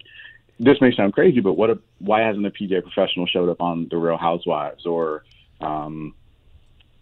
[0.60, 1.70] this may sound crazy, but what?
[1.70, 5.24] If, why hasn't a PGA professional showed up on The Real Housewives or
[5.62, 6.16] um,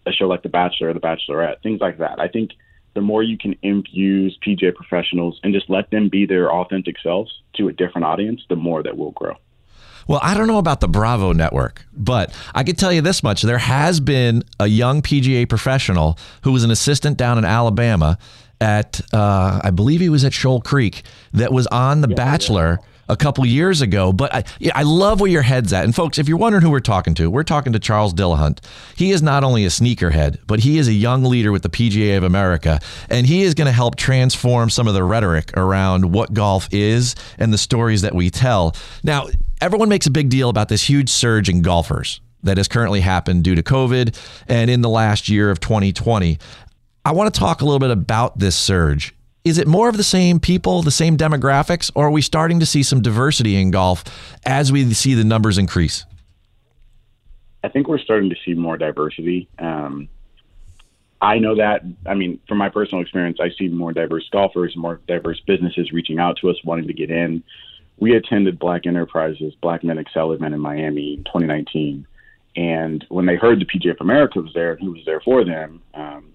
[0.06, 1.62] a show like The Bachelor or The Bachelorette?
[1.62, 2.20] Things like that.
[2.20, 2.50] I think
[2.94, 7.32] the more you can infuse PGA professionals and just let them be their authentic selves
[7.54, 9.36] to a different audience, the more that will grow.
[10.06, 13.42] Well, I don't know about the Bravo network, but I can tell you this much.
[13.42, 18.18] There has been a young PGA professional who was an assistant down in Alabama
[18.60, 22.78] at, uh, I believe he was at Shoal Creek, that was on The yeah, Bachelor.
[22.80, 24.12] Yeah a couple years ago.
[24.12, 25.84] But I, I love where your head's at.
[25.84, 28.60] And folks, if you're wondering who we're talking to, we're talking to Charles Dillahunt.
[28.96, 32.16] He is not only a sneakerhead, but he is a young leader with the PGA
[32.16, 36.32] of America, and he is going to help transform some of the rhetoric around what
[36.32, 38.74] golf is and the stories that we tell.
[39.02, 39.28] Now,
[39.60, 43.44] everyone makes a big deal about this huge surge in golfers that has currently happened
[43.44, 46.38] due to COVID and in the last year of 2020.
[47.04, 49.14] I want to talk a little bit about this surge.
[49.44, 52.66] Is it more of the same people, the same demographics, or are we starting to
[52.66, 54.04] see some diversity in golf
[54.46, 56.04] as we see the numbers increase?
[57.64, 59.48] I think we're starting to see more diversity.
[59.58, 60.08] Um,
[61.20, 61.82] I know that.
[62.06, 66.18] I mean, from my personal experience, I see more diverse golfers, more diverse businesses reaching
[66.18, 67.42] out to us, wanting to get in
[68.02, 72.04] we attended Black Enterprises, Black Men Excel event in Miami in 2019.
[72.56, 75.44] And when they heard the PGA of America was there and who was there for
[75.44, 76.31] them, um,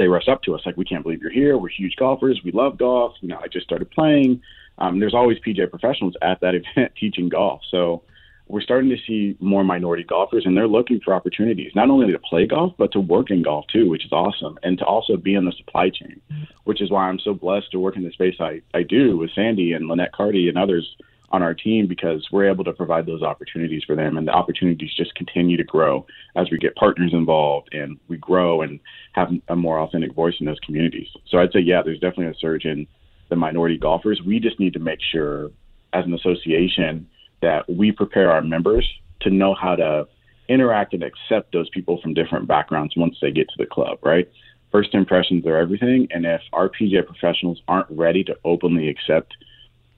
[0.00, 1.58] they rush up to us like, "We can't believe you're here.
[1.58, 2.40] We're huge golfers.
[2.42, 3.14] We love golf.
[3.20, 4.40] You know, I just started playing."
[4.78, 7.60] Um, there's always PGA professionals at that event teaching golf.
[7.70, 8.02] So
[8.48, 12.18] we're starting to see more minority golfers, and they're looking for opportunities not only to
[12.18, 15.34] play golf but to work in golf too, which is awesome, and to also be
[15.34, 16.18] in the supply chain,
[16.64, 19.34] which is why I'm so blessed to work in the space I I do with
[19.34, 20.96] Sandy and Lynette Carty and others
[21.32, 24.90] on our team because we're able to provide those opportunities for them, and the opportunities
[24.96, 26.04] just continue to grow
[26.36, 28.80] as we get partners involved and we grow and
[29.12, 31.08] have a more authentic voice in those communities.
[31.28, 32.86] So I'd say, yeah, there's definitely a surge in
[33.28, 34.20] the minority golfers.
[34.26, 35.50] We just need to make sure,
[35.92, 37.08] as an association,
[37.42, 38.88] that we prepare our members
[39.20, 40.08] to know how to
[40.48, 44.28] interact and accept those people from different backgrounds once they get to the club, right?
[44.72, 46.08] First impressions are everything.
[46.10, 49.34] And if our PGA professionals aren't ready to openly accept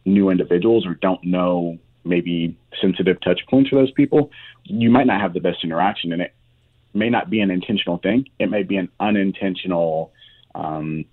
[0.05, 4.31] new individuals or don't know maybe sensitive touch points for those people,
[4.65, 6.12] you might not have the best interaction.
[6.12, 6.35] And it
[6.95, 10.12] may not be an intentional thing, it may be an unintentional
[10.55, 11.05] um,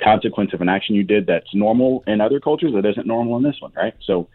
[0.00, 3.42] consequence of an action you did that's normal in other cultures that isn't normal in
[3.42, 3.94] this one, right?
[4.04, 4.28] So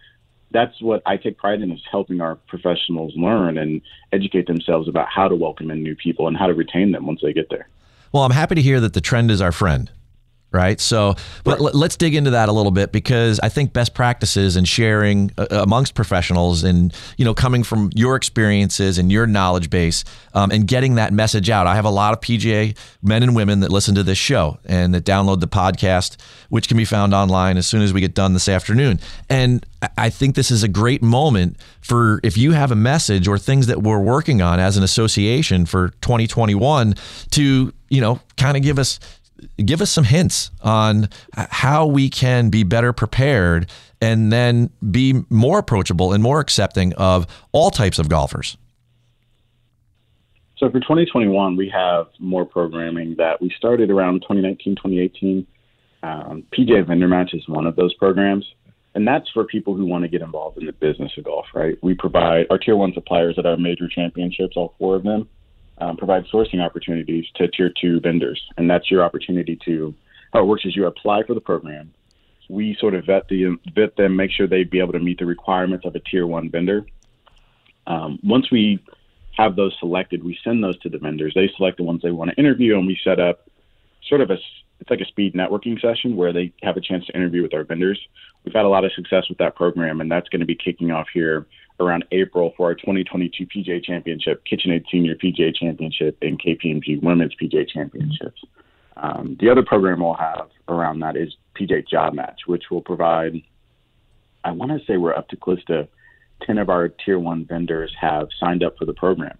[0.51, 5.07] that's what I take pride in is helping our professionals learn and educate themselves about
[5.09, 7.67] how to welcome in new people and how to retain them once they get there.
[8.11, 9.91] Well, I'm happy to hear that the trend is our friend
[10.51, 10.79] right?
[10.79, 11.75] So, but right.
[11.75, 15.47] let's dig into that a little bit because I think best practices and sharing uh,
[15.51, 20.67] amongst professionals and you know coming from your experiences and your knowledge base um, and
[20.67, 21.67] getting that message out.
[21.67, 24.93] I have a lot of PGA men and women that listen to this show and
[24.93, 26.17] that download the podcast,
[26.49, 28.99] which can be found online as soon as we get done this afternoon.
[29.29, 29.65] And
[29.97, 33.67] I think this is a great moment for if you have a message or things
[33.67, 36.95] that we're working on as an association for 2021
[37.31, 38.99] to you know kind of give us
[39.63, 43.69] give us some hints on how we can be better prepared
[44.01, 48.57] and then be more approachable and more accepting of all types of golfers.
[50.57, 55.47] So for 2021, we have more programming that we started around 2019, 2018.
[56.01, 58.45] Um, PGA Vendor Match is one of those programs,
[58.93, 61.45] and that's for people who want to get involved in the business of golf.
[61.53, 61.77] Right?
[61.81, 65.29] We provide our tier one suppliers at our major championships, all four of them
[65.79, 69.93] um, provide sourcing opportunities to tier two vendors, and that's your opportunity to.
[70.33, 71.91] How it works is you apply for the program.
[72.49, 75.25] We sort of vet the vet them, make sure they'd be able to meet the
[75.25, 76.85] requirements of a tier one vendor.
[77.87, 78.83] Um, once we
[79.37, 81.33] have those selected, we send those to the vendors.
[81.33, 83.49] They select the ones they want to interview, and we set up
[84.07, 84.37] sort of a
[84.79, 87.63] it's like a speed networking session where they have a chance to interview with our
[87.63, 87.99] vendors.
[88.45, 90.91] We've had a lot of success with that program, and that's going to be kicking
[90.91, 91.47] off here
[91.79, 97.67] around April for our 2022 PGA Championship, KitchenAid Senior PGA Championship, and KPMG Women's PGA
[97.67, 98.41] Championships.
[98.97, 103.41] Um, the other program we'll have around that is PGA Job Match, which will provide,
[104.43, 105.87] I want to say we're up to close to
[106.45, 109.37] 10 of our tier one vendors have signed up for the program.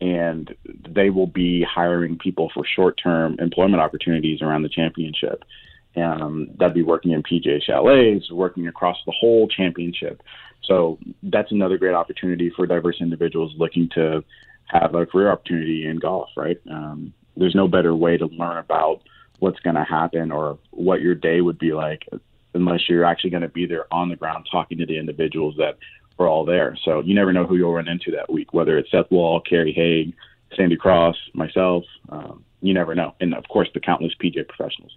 [0.00, 0.54] And
[0.88, 5.42] they will be hiring people for short term employment opportunities around the championship.
[5.96, 10.22] Um, that'd be working in PGA chalets, working across the whole championship.
[10.66, 14.24] So that's another great opportunity for diverse individuals looking to
[14.66, 16.60] have a career opportunity in golf, right?
[16.70, 19.02] Um, there's no better way to learn about
[19.38, 22.08] what's going to happen or what your day would be like
[22.54, 25.76] unless you're actually going to be there on the ground talking to the individuals that
[26.18, 26.76] are all there.
[26.84, 29.72] So you never know who you'll run into that week, whether it's Seth Waugh, Kerry
[29.72, 30.14] Haigh,
[30.56, 31.84] Sandy Cross, myself.
[32.08, 33.14] Um, you never know.
[33.20, 34.96] And of course, the countless PGA professionals.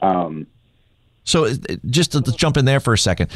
[0.00, 0.46] Um,
[1.24, 1.48] so
[1.86, 3.30] just to jump in there for a second,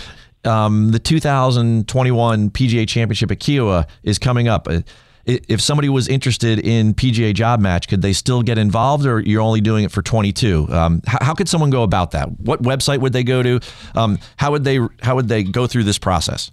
[0.46, 4.68] um, the 2021 PGA Championship at Kiawah is coming up.
[4.68, 4.80] Uh,
[5.26, 9.42] if somebody was interested in PGA Job Match, could they still get involved, or you're
[9.42, 10.68] only doing it for 22?
[10.70, 12.38] Um, how, could someone go about that?
[12.40, 13.60] What website would they go to?
[13.96, 16.52] Um, how would they how would they go through this process?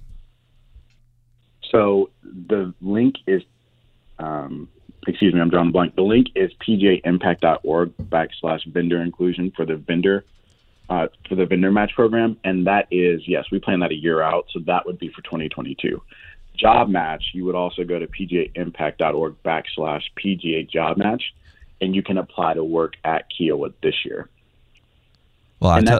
[1.70, 3.44] So the link is,
[4.18, 4.68] um,
[5.08, 5.96] excuse me, I'm drawing a blank.
[5.96, 10.24] The link is pgaimpact.org backslash vendor inclusion for the vendor
[10.90, 14.22] uh, for the vendor match program, and that is yes, we plan that a year
[14.22, 16.02] out, so that would be for 2022.
[16.56, 21.24] Job match, you would also go to pgaimpact.org backslash PGA job match,
[21.82, 24.30] and you can apply to work at Kiawah this year.
[25.60, 26.00] Well, I,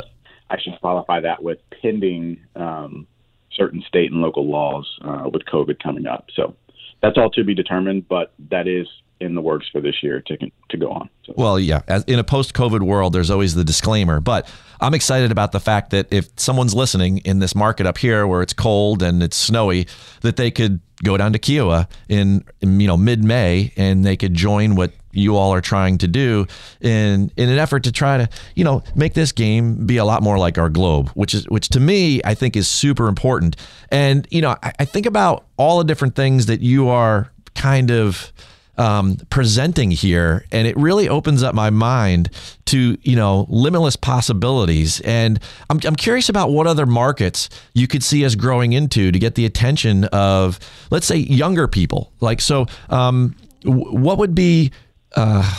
[0.50, 3.08] I should qualify that with pending um,
[3.54, 6.28] certain state and local laws uh, with COVID coming up.
[6.36, 6.56] So
[7.02, 8.88] that's all to be determined, but that is
[9.24, 10.38] in the works for this year to
[10.70, 11.10] to go on.
[11.26, 11.34] So.
[11.38, 14.50] Well, yeah, As in a post-COVID world, there's always the disclaimer, but
[14.82, 18.42] I'm excited about the fact that if someone's listening in this market up here where
[18.42, 19.88] it's cold and it's snowy,
[20.22, 24.34] that they could go down to Kiawah in, in you know mid-May and they could
[24.34, 26.48] join what you all are trying to do
[26.82, 30.24] in in an effort to try to you know make this game be a lot
[30.24, 33.56] more like our globe which is which to me i think is super important
[33.92, 37.92] and you know i, I think about all the different things that you are kind
[37.92, 38.34] of
[38.78, 42.30] um, presenting here, and it really opens up my mind
[42.66, 45.00] to you know limitless possibilities.
[45.02, 49.20] And I'm I'm curious about what other markets you could see us growing into to
[49.20, 50.60] get the attention of
[50.90, 52.12] let's say younger people.
[52.20, 54.72] Like so, um, what would be
[55.16, 55.52] uh,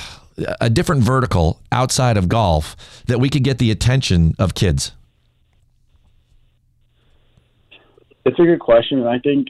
[0.60, 4.92] a different vertical outside of golf that we could get the attention of kids?
[8.24, 9.48] It's a good question, and I think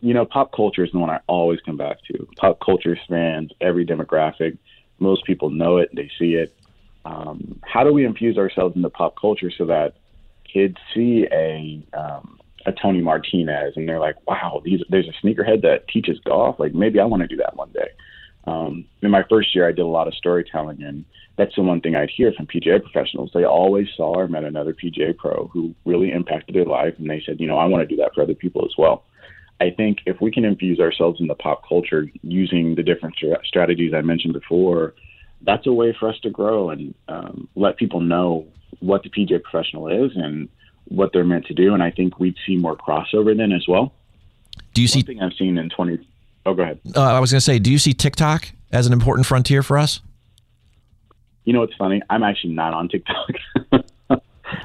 [0.00, 2.26] you know pop culture is the one I always come back to.
[2.36, 4.58] Pop culture spans every demographic.
[4.98, 6.54] Most people know it; they see it.
[7.04, 9.94] Um, how do we infuse ourselves into pop culture so that
[10.50, 15.62] kids see a um, a Tony Martinez and they're like, "Wow, these, there's a sneakerhead
[15.62, 16.58] that teaches golf.
[16.58, 17.88] Like maybe I want to do that one day."
[18.46, 21.04] Um, in my first year, I did a lot of storytelling, and
[21.36, 23.30] that's the one thing I'd hear from PGA professionals.
[23.32, 27.22] They always saw or met another PGA pro who really impacted their life, and they
[27.24, 29.04] said, you know, I want to do that for other people as well.
[29.60, 33.92] I think if we can infuse ourselves in the pop culture using the different strategies
[33.94, 34.94] I mentioned before,
[35.42, 38.46] that's a way for us to grow and um, let people know
[38.78, 40.48] what the PGA professional is and
[40.86, 41.74] what they're meant to do.
[41.74, 43.92] And I think we'd see more crossover then as well.
[44.74, 45.02] Do you One see?
[45.02, 46.04] thing I've seen in 20-
[46.46, 46.80] Oh, go ahead.
[46.96, 49.76] Uh, I was going to say, do you see TikTok as an important frontier for
[49.76, 50.00] us?
[51.44, 52.00] You know what's funny?
[52.08, 53.30] I'm actually not on TikTok.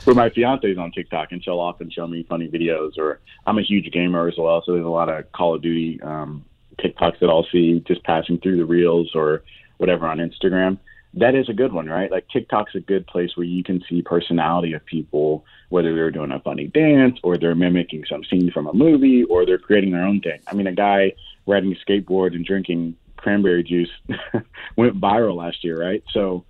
[0.05, 2.97] but my fiance is on TikTok, and she'll often show me funny videos.
[2.97, 6.01] Or I'm a huge gamer as well, so there's a lot of Call of Duty
[6.01, 6.45] um,
[6.79, 9.43] TikToks that I'll see just passing through the reels or
[9.77, 10.77] whatever on Instagram.
[11.13, 12.11] That is a good one, right?
[12.11, 16.31] Like TikTok's a good place where you can see personality of people, whether they're doing
[16.31, 20.05] a funny dance or they're mimicking some scene from a movie or they're creating their
[20.05, 20.39] own thing.
[20.47, 21.13] I mean, a guy
[21.45, 23.89] riding a skateboard and drinking cranberry juice
[24.75, 26.03] went viral last year, right?
[26.11, 26.43] So,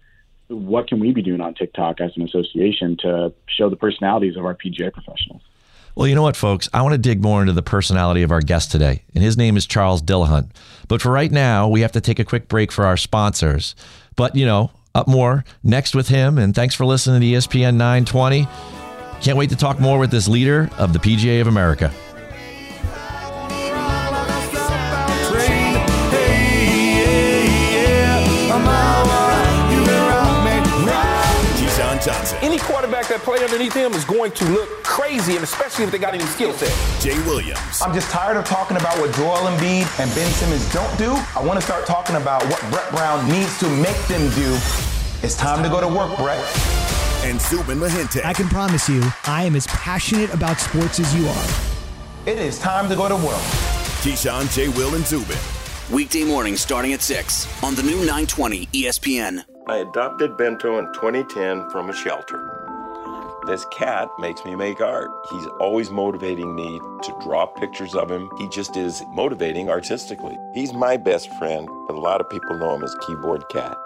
[0.48, 4.46] what can we be doing on TikTok as an association to show the personalities of
[4.46, 5.42] our PGA professionals?
[5.96, 6.68] Well, you know what, folks?
[6.74, 9.56] I want to dig more into the personality of our guest today, and his name
[9.56, 10.50] is Charles Dillahunt.
[10.90, 13.76] But for right now, we have to take a quick break for our sponsors.
[14.18, 16.38] But, you know, up more next with him.
[16.38, 18.48] And thanks for listening to ESPN 920.
[19.22, 21.94] Can't wait to talk more with this leader of the PGA of America.
[33.16, 36.26] That play underneath him is going to look crazy, and especially if they got any
[36.26, 36.68] skill set.
[37.02, 40.98] Jay Williams, I'm just tired of talking about what Joel Embiid and Ben Simmons don't
[40.98, 41.14] do.
[41.34, 44.52] I want to start talking about what Brett Brown needs to make them do.
[45.24, 46.44] It's time to go to work, Brett.
[47.24, 48.22] and Zubin Mehenti.
[48.26, 51.48] I can promise you, I am as passionate about sports as you are.
[52.26, 53.46] It is time to go to work.
[54.04, 54.68] Keyshawn, J.
[54.78, 55.38] Will, and Zubin.
[55.90, 59.46] Weekday mornings starting at 6 on the new 920 ESPN.
[59.68, 62.55] I adopted Bento in 2010 from a shelter.
[63.46, 65.12] This cat makes me make art.
[65.30, 68.28] He's always motivating me to draw pictures of him.
[68.40, 70.36] He just is motivating artistically.
[70.56, 73.78] He's my best friend, but a lot of people know him as Keyboard Cat.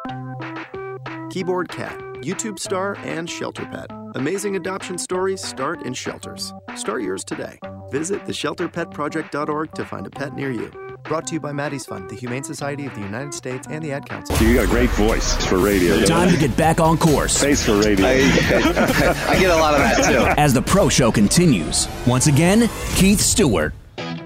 [1.30, 3.99] Keyboard Cat, YouTube star and shelter pet.
[4.16, 6.54] Amazing adoption stories start in shelters.
[6.76, 7.60] Start yours today.
[7.90, 10.72] Visit theshelterpetproject.org to find a pet near you.
[11.04, 13.92] Brought to you by Maddie's Fund, the Humane Society of the United States, and the
[13.92, 14.36] Ad Council.
[14.46, 16.04] You got a great voice for radio.
[16.06, 17.42] Time to get back on course.
[17.42, 18.06] Face for radio.
[18.08, 20.42] I get a lot of that too.
[20.42, 23.74] As the Pro Show continues, once again, Keith Stewart.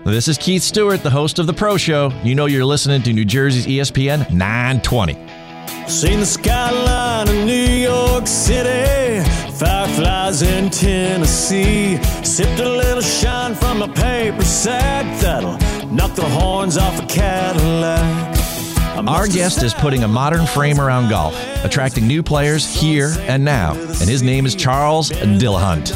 [0.06, 2.12] This is Keith Stewart, the host of The Pro Show.
[2.24, 5.14] You know you're listening to New Jersey's ESPN 920.
[5.88, 9.22] Seen the skyline of New York City,
[9.54, 11.98] fireflies in Tennessee.
[12.24, 18.34] Sipped a little shine from a paper sack that'll knock the horns off a Cadillac.
[19.08, 23.74] Our guest is putting a modern frame around golf, attracting new players here and now.
[23.74, 25.94] And his name is Charles Dillahunt.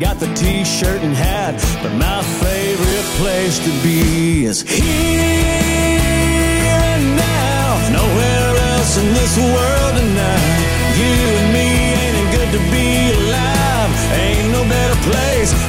[0.00, 4.84] Got the t-shirt and hat, but my favorite place to be is here
[6.66, 7.90] and now.
[7.92, 10.65] Nowhere else in this world tonight.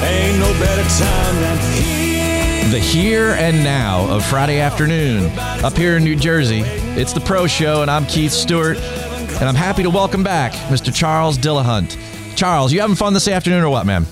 [0.04, 2.72] Ain't no better time than here.
[2.72, 5.32] The here and now of Friday afternoon
[5.64, 6.62] up here in New Jersey.
[7.00, 8.78] It's the Pro Show, and I'm Keith Stewart.
[8.78, 10.94] And I'm happy to welcome back Mr.
[10.94, 11.98] Charles Dillahunt.
[12.36, 14.06] Charles, you having fun this afternoon or what, man?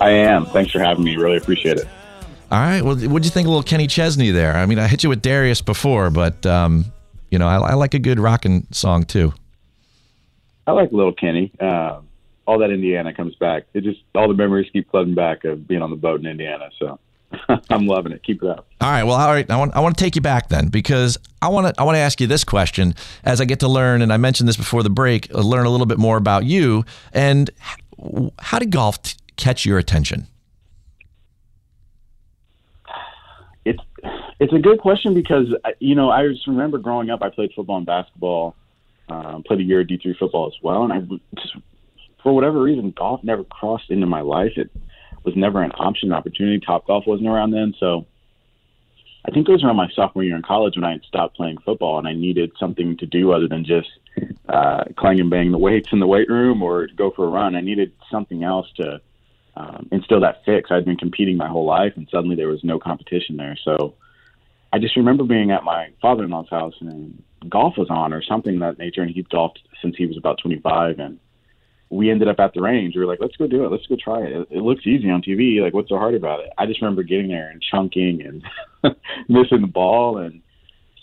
[0.00, 0.46] I am.
[0.46, 1.16] Thanks for having me.
[1.16, 1.86] Really appreciate it.
[2.50, 2.82] All right.
[2.82, 4.56] Well, what'd you think of little Kenny Chesney there?
[4.56, 6.86] I mean, I hit you with Darius before, but um,
[7.30, 9.32] you know, I, I like a good rockin' song too.
[10.66, 11.52] I like Little Kenny.
[11.60, 12.00] Uh,
[12.46, 13.64] all that Indiana comes back.
[13.74, 16.70] It just all the memories keep flooding back of being on the boat in Indiana.
[16.78, 16.98] So
[17.70, 18.22] I'm loving it.
[18.22, 18.66] Keep it up.
[18.80, 19.04] All right.
[19.04, 19.48] Well, all right.
[19.50, 21.96] I want I want to take you back then because I want to I want
[21.96, 24.82] to ask you this question as I get to learn, and I mentioned this before
[24.82, 27.50] the break, uh, learn a little bit more about you and
[28.38, 30.26] how did golf t- catch your attention?
[33.64, 33.80] It's
[34.40, 37.22] It's a good question because you know I just remember growing up.
[37.22, 38.56] I played football and basketball,
[39.08, 41.00] um, played a year of D three football as well, and I
[41.40, 41.54] just
[42.22, 44.52] for whatever reason golf never crossed into my life.
[44.56, 44.70] It
[45.24, 46.60] was never an option, opportunity.
[46.60, 48.06] Top golf wasn't around then, so
[49.24, 51.58] I think it was around my sophomore year in college when I had stopped playing
[51.58, 53.88] football and I needed something to do other than just
[54.48, 57.54] uh, clang and bang the weights in the weight room or go for a run.
[57.54, 59.00] I needed something else to
[59.56, 60.70] um, instill that fix.
[60.70, 63.58] I'd been competing my whole life, and suddenly there was no competition there.
[63.62, 63.94] So
[64.72, 68.60] I just remember being at my father-in-law's house and golf was on or something of
[68.60, 71.18] that nature, and he'd golfed since he was about 25, and
[71.90, 72.94] we ended up at the range.
[72.94, 73.72] We were like, let's go do it.
[73.72, 74.46] Let's go try it.
[74.50, 75.60] It, looks easy on TV.
[75.60, 76.50] Like, what's so hard about it?
[76.56, 78.94] I just remember getting there and chunking and
[79.28, 80.40] missing the ball, and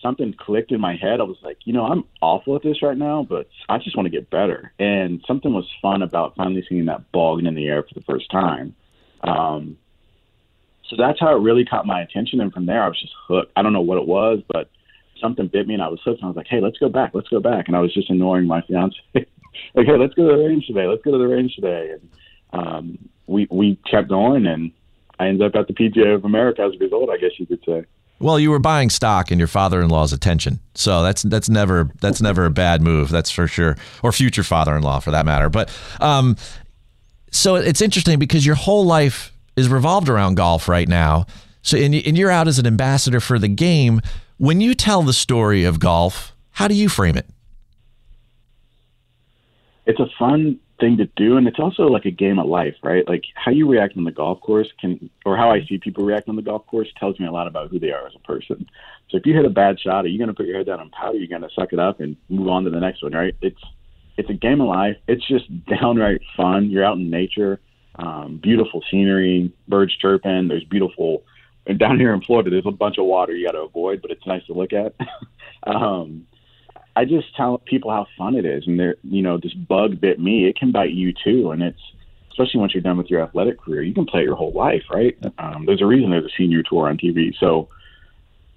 [0.01, 1.19] something clicked in my head.
[1.19, 4.05] I was like, you know, I'm awful at this right now, but I just want
[4.05, 4.71] to get better.
[4.79, 8.31] And something was fun about finally seeing that ball in the air for the first
[8.31, 8.73] time.
[9.23, 9.77] Um,
[10.89, 12.39] so that's how it really caught my attention.
[12.39, 13.51] And from there, I was just hooked.
[13.57, 14.69] I don't know what it was, but
[15.19, 16.21] something bit me and I was hooked.
[16.21, 17.11] And I was like, hey, let's go back.
[17.13, 17.67] Let's go back.
[17.67, 18.95] And I was just annoying my fiance.
[19.75, 20.87] like, hey, let's go to the range today.
[20.87, 21.93] Let's go to the range today.
[21.93, 22.09] And
[22.53, 24.71] um, we we kept going, and
[25.19, 27.09] I ended up at the PGA of America as a result.
[27.09, 27.85] I guess you could say.
[28.19, 32.45] Well, you were buying stock in your father-in-law's attention, so that's that's never that's never
[32.45, 33.09] a bad move.
[33.09, 35.49] That's for sure, or future father-in-law for that matter.
[35.49, 36.35] But um,
[37.31, 41.25] so it's interesting because your whole life is revolved around golf right now.
[41.61, 44.01] So, and, and you're out as an ambassador for the game.
[44.37, 47.27] When you tell the story of golf, how do you frame it?
[49.87, 53.07] It's a fun thing to do, and it's also like a game of life, right?
[53.07, 56.29] Like how you react on the golf course can, or how I see people react
[56.29, 58.69] on the golf course, tells me a lot about who they are as a person.
[59.09, 60.81] So if you hit a bad shot, are you going to put your head down
[60.81, 61.15] and pout?
[61.15, 63.35] Are you going to suck it up and move on to the next one, right?
[63.41, 63.61] It's
[64.17, 64.97] it's a game of life.
[65.07, 66.69] It's just downright fun.
[66.69, 67.59] You're out in nature
[67.99, 70.47] um, beautiful scenery, birds chirping.
[70.47, 71.23] There's beautiful,
[71.65, 74.11] and down here in Florida, there's a bunch of water you got to avoid, but
[74.11, 74.95] it's nice to look at.
[75.63, 76.27] um,
[76.97, 80.19] I just tell people how fun it is, and they're you know, this bug bit
[80.19, 80.47] me.
[80.47, 81.79] It can bite you too, and it's
[82.31, 83.83] especially once you're done with your athletic career.
[83.83, 85.15] You can play it your whole life, right?
[85.37, 87.69] Um, there's a reason there's a senior tour on TV, so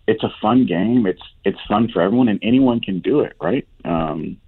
[0.07, 1.07] it's a fun game.
[1.07, 3.68] It's it's fun for everyone, and anyone can do it, right?
[3.84, 4.38] Um,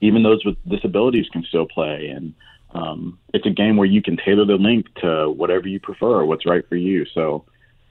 [0.00, 2.34] even those with disabilities can still play, and
[2.74, 6.44] um, it's a game where you can tailor the link to whatever you prefer, what's
[6.44, 7.06] right for you.
[7.14, 7.44] So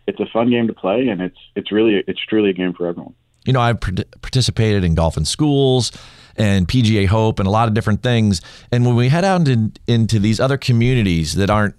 [0.08, 2.88] it's a fun game to play, and it's it's really it's truly a game for
[2.88, 3.16] everyone.
[3.50, 5.91] You know, I've participated in golf in schools
[6.36, 8.43] and PGA Hope and a lot of different things.
[8.72, 11.74] And when we head out in, into these other communities that aren't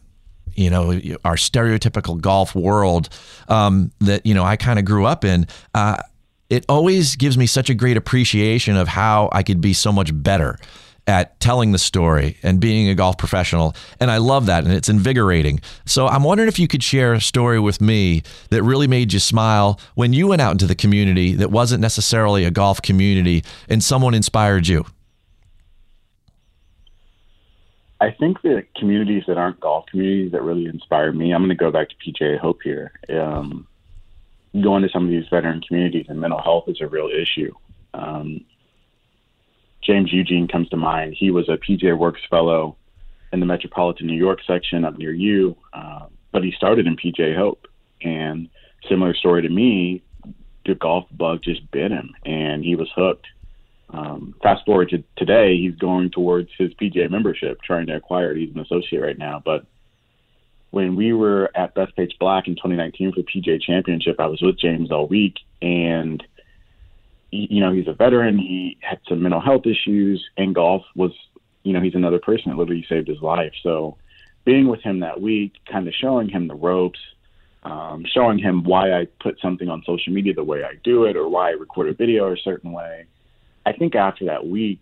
[0.56, 0.90] you know
[1.24, 3.08] our stereotypical golf world
[3.46, 5.46] um, that you know I kind of grew up in.
[5.72, 5.98] Uh,
[6.48, 10.10] it always gives me such a great appreciation of how I could be so much
[10.12, 10.58] better
[11.10, 13.74] at telling the story and being a golf professional.
[13.98, 14.62] And I love that.
[14.62, 15.60] And it's invigorating.
[15.84, 19.18] So I'm wondering if you could share a story with me that really made you
[19.18, 23.82] smile when you went out into the community that wasn't necessarily a golf community and
[23.82, 24.86] someone inspired you.
[28.00, 31.56] I think the communities that aren't golf communities that really inspire me, I'm going to
[31.56, 32.92] go back to PGA Hope here.
[33.10, 33.66] Um,
[34.62, 37.52] going to some of these veteran communities and mental health is a real issue.
[37.94, 38.44] Um,
[39.90, 41.16] James Eugene comes to mind.
[41.18, 42.76] He was a PGA Works fellow
[43.32, 47.36] in the Metropolitan New York section up near you, uh, but he started in PGA
[47.36, 47.66] Hope.
[48.00, 48.48] And
[48.88, 50.04] similar story to me,
[50.64, 53.26] the golf bug just bit him, and he was hooked.
[53.92, 58.38] Um, fast forward to today, he's going towards his PGA membership, trying to acquire it.
[58.38, 59.42] He's an associate right now.
[59.44, 59.66] But
[60.70, 64.40] when we were at Best Bethpage Black in 2019 for the PGA Championship, I was
[64.40, 66.22] with James all week, and
[67.30, 68.38] you know, he's a veteran.
[68.38, 71.12] He had some mental health issues, and golf was,
[71.62, 73.52] you know, he's another person that literally saved his life.
[73.62, 73.96] So,
[74.44, 76.98] being with him that week, kind of showing him the ropes,
[77.62, 81.16] um, showing him why I put something on social media the way I do it,
[81.16, 83.04] or why I record a video a certain way.
[83.66, 84.80] I think after that week,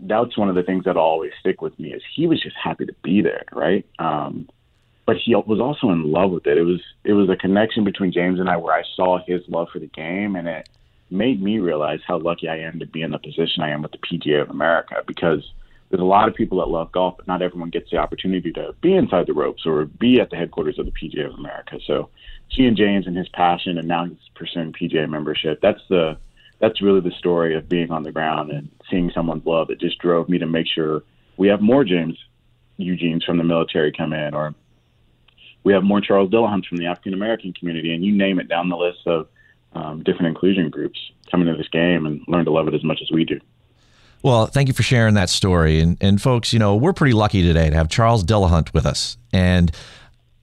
[0.00, 2.86] that's one of the things that always stick with me is he was just happy
[2.86, 3.86] to be there, right?
[3.98, 4.48] Um,
[5.06, 6.58] but he was also in love with it.
[6.58, 9.68] It was it was a connection between James and I where I saw his love
[9.72, 10.68] for the game, and it
[11.14, 13.92] made me realize how lucky I am to be in the position I am with
[13.92, 15.52] the PGA of America because
[15.88, 18.74] there's a lot of people that love golf, but not everyone gets the opportunity to
[18.80, 21.78] be inside the ropes or be at the headquarters of the PGA of America.
[21.86, 22.10] So
[22.52, 26.16] seeing James and his passion and now he's pursuing PGA membership, that's the
[26.60, 29.98] that's really the story of being on the ground and seeing someone's love that just
[29.98, 31.02] drove me to make sure
[31.36, 32.16] we have more James
[32.76, 34.54] Eugenes from the military come in or
[35.62, 38.68] we have more Charles Dillahunts from the African American community and you name it down
[38.68, 39.28] the list of
[39.74, 40.98] um, different inclusion groups
[41.30, 43.40] coming to this game and learn to love it as much as we do.
[44.22, 45.80] Well, thank you for sharing that story.
[45.80, 49.18] And, and folks, you know, we're pretty lucky today to have Charles Dillahunt with us.
[49.32, 49.70] And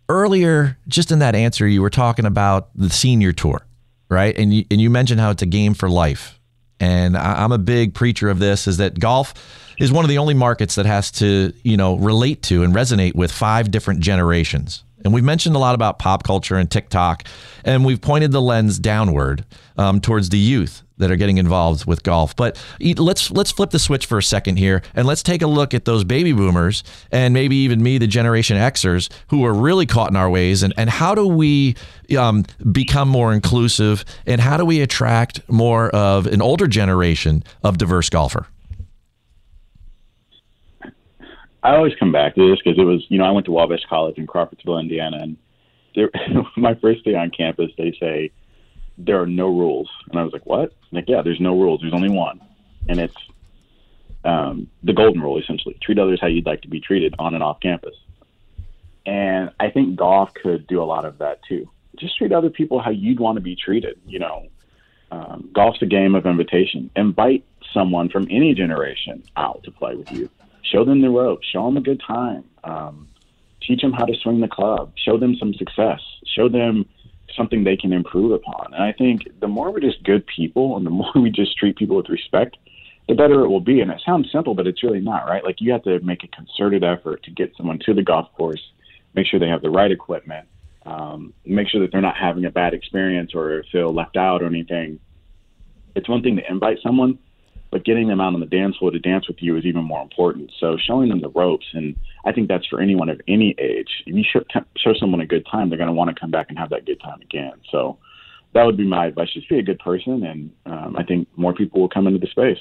[0.08, 3.66] earlier, just in that answer, you were talking about the senior tour,
[4.08, 4.38] right?
[4.38, 6.40] And you, and you mentioned how it's a game for life.
[6.80, 9.34] And I, I'm a big preacher of this is that golf
[9.80, 13.16] is one of the only markets that has to, you know, relate to and resonate
[13.16, 14.84] with five different generations.
[15.04, 17.24] And we've mentioned a lot about pop culture and TikTok,
[17.64, 19.46] and we've pointed the lens downward
[19.78, 22.36] um, towards the youth that are getting involved with golf.
[22.36, 22.64] But
[22.98, 25.86] let's let's flip the switch for a second here, and let's take a look at
[25.86, 30.16] those baby boomers and maybe even me, the Generation Xers, who are really caught in
[30.16, 30.64] our ways.
[30.64, 31.76] And and how do we
[32.18, 37.78] um, become more inclusive, and how do we attract more of an older generation of
[37.78, 38.48] diverse golfer?
[41.64, 43.86] I always come back to this because it was, you know, I went to Wabash
[43.88, 45.38] College in Crawfordsville, Indiana, and
[45.96, 46.10] there,
[46.58, 48.32] my first day on campus, they say
[48.98, 51.82] there are no rules, and I was like, "What?" like, yeah, there's no rules.
[51.82, 52.42] There's only one,
[52.88, 53.16] and it's
[54.24, 57.44] um, the golden rule, essentially: treat others how you'd like to be treated on and
[57.44, 57.96] off campus.
[59.06, 61.70] And I think golf could do a lot of that too.
[61.96, 64.00] Just treat other people how you'd want to be treated.
[64.06, 64.48] You know,
[65.12, 66.90] um, golf's a game of invitation.
[66.96, 70.30] Invite someone from any generation out to play with you
[70.72, 73.08] show them the ropes, show them a good time, um,
[73.62, 76.00] teach them how to swing the club, show them some success,
[76.36, 76.86] show them
[77.36, 78.74] something they can improve upon.
[78.74, 81.78] And I think the more we're just good people and the more we just treat
[81.78, 82.58] people with respect,
[83.08, 83.82] the better it will be.
[83.82, 85.44] And it sounds simple, but it's really not, right?
[85.44, 88.62] Like you have to make a concerted effort to get someone to the golf course,
[89.14, 90.48] make sure they have the right equipment,
[90.86, 94.48] um, make sure that they're not having a bad experience or feel left out or
[94.48, 95.00] anything.
[95.96, 97.20] It's one thing to invite someone,
[97.72, 100.02] but getting them out on the dance floor to dance with you is even more
[100.02, 100.52] important.
[100.60, 101.96] So showing them the ropes, and
[102.26, 104.04] I think that's for anyone of any age.
[104.06, 104.44] If you show,
[104.78, 106.86] show someone a good time, they're going to want to come back and have that
[106.86, 107.54] good time again.
[107.72, 107.98] So
[108.54, 111.54] that would be my advice: just be a good person, and um, I think more
[111.54, 112.60] people will come into the space.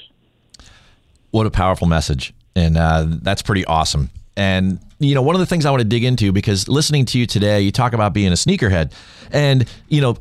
[1.31, 4.09] What a powerful message, and uh, that's pretty awesome.
[4.37, 7.19] And you know, one of the things I want to dig into because listening to
[7.19, 8.93] you today, you talk about being a sneakerhead,
[9.29, 10.15] and you know,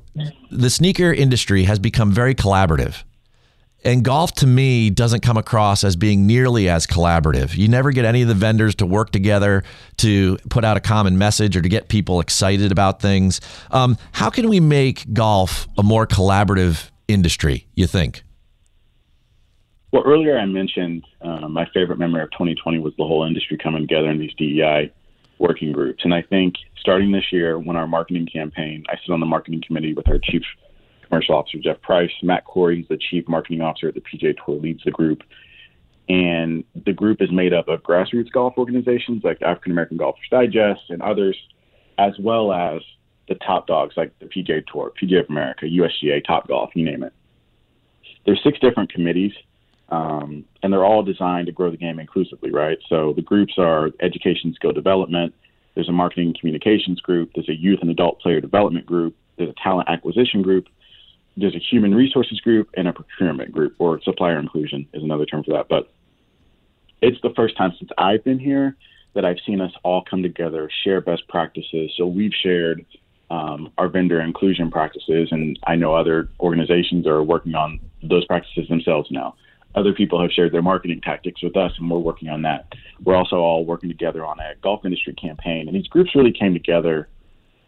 [0.50, 3.04] the sneaker industry has become very collaborative
[3.84, 7.56] and golf to me doesn't come across as being nearly as collaborative.
[7.56, 9.64] You never get any of the vendors to work together
[9.98, 13.40] to put out a common message or to get people excited about things.
[13.70, 18.22] Um, how can we make golf a more collaborative industry, you think?
[19.92, 23.82] Well, earlier I mentioned uh, my favorite memory of 2020 was the whole industry coming
[23.82, 24.92] together in these DEI
[25.38, 26.04] working groups.
[26.04, 29.62] And I think starting this year, when our marketing campaign, I sit on the marketing
[29.66, 30.42] committee with our chief
[31.10, 32.10] commercial officer Jeff Price.
[32.22, 35.22] Matt Corey, he's the chief marketing officer at the PGA Tour, leads the group.
[36.08, 40.80] And the group is made up of grassroots golf organizations like African American Golfers Digest
[40.88, 41.36] and others,
[41.98, 42.80] as well as
[43.28, 47.04] the top dogs like the PGA Tour, PGA of America, USGA, Top Golf, you name
[47.04, 47.12] it.
[48.26, 49.32] There's six different committees,
[49.88, 52.78] um, and they're all designed to grow the game inclusively, right?
[52.88, 55.32] So the groups are education skill development.
[55.74, 57.30] There's a marketing communications group.
[57.34, 59.14] There's a youth and adult player development group.
[59.38, 60.66] There's a talent acquisition group,
[61.36, 65.44] there's a human resources group and a procurement group, or supplier inclusion is another term
[65.44, 65.68] for that.
[65.68, 65.92] But
[67.00, 68.76] it's the first time since I've been here
[69.14, 71.92] that I've seen us all come together, share best practices.
[71.96, 72.84] So we've shared
[73.30, 78.68] um, our vendor inclusion practices, and I know other organizations are working on those practices
[78.68, 79.34] themselves now.
[79.74, 82.72] Other people have shared their marketing tactics with us, and we're working on that.
[83.04, 86.54] We're also all working together on a golf industry campaign, and these groups really came
[86.54, 87.08] together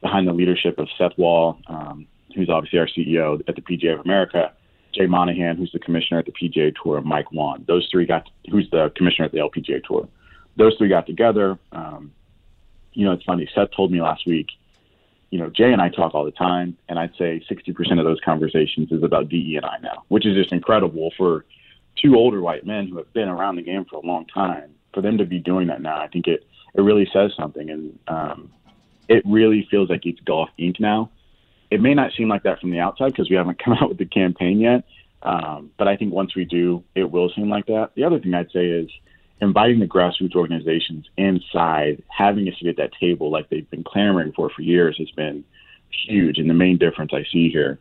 [0.00, 4.00] behind the leadership of Seth Waugh, um, who's obviously our CEO at the PGA of
[4.00, 4.52] America,
[4.92, 7.64] Jay Monahan, who's the commissioner at the PGA Tour, Mike Whan.
[7.66, 10.08] Those three got, who's the commissioner at the LPGA Tour.
[10.56, 11.58] Those three got together.
[11.72, 12.12] Um,
[12.92, 13.48] you know, it's funny.
[13.54, 14.48] Seth told me last week,
[15.30, 18.20] you know, Jay and I talk all the time, and I'd say 60% of those
[18.22, 21.46] conversations is about DE and I now, which is just incredible for
[21.96, 24.74] two older white men who have been around the game for a long time.
[24.92, 27.98] For them to be doing that now, I think it it really says something, and
[28.08, 28.50] um,
[29.08, 30.80] it really feels like it's Golf Inc.
[30.80, 31.10] now
[31.72, 33.98] it may not seem like that from the outside because we haven't come out with
[33.98, 34.84] the campaign yet.
[35.22, 37.90] Um, but I think once we do, it will seem like that.
[37.94, 38.90] The other thing I'd say is
[39.40, 44.32] inviting the grassroots organizations inside, having a seat at that table like they've been clamoring
[44.32, 45.44] for for years has been
[46.06, 47.78] huge and the main difference I see here.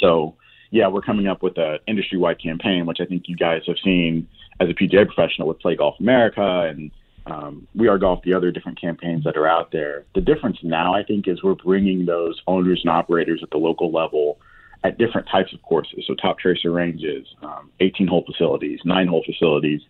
[0.00, 0.36] So,
[0.70, 3.76] yeah, we're coming up with an industry wide campaign, which I think you guys have
[3.82, 4.28] seen
[4.60, 6.90] as a PGA professional with Play Golf America and
[7.26, 10.04] um, we are golf the other different campaigns that are out there.
[10.14, 13.90] The difference now, I think, is we're bringing those owners and operators at the local
[13.90, 14.38] level
[14.84, 16.04] at different types of courses.
[16.06, 19.80] So Toptracer ranges, um, 18 hole facilities, nine hole facilities,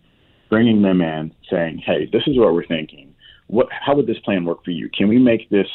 [0.49, 3.13] bringing them in, saying, "Hey, this is what we're thinking.
[3.47, 3.67] What?
[3.71, 4.89] How would this plan work for you?
[4.89, 5.69] Can we make this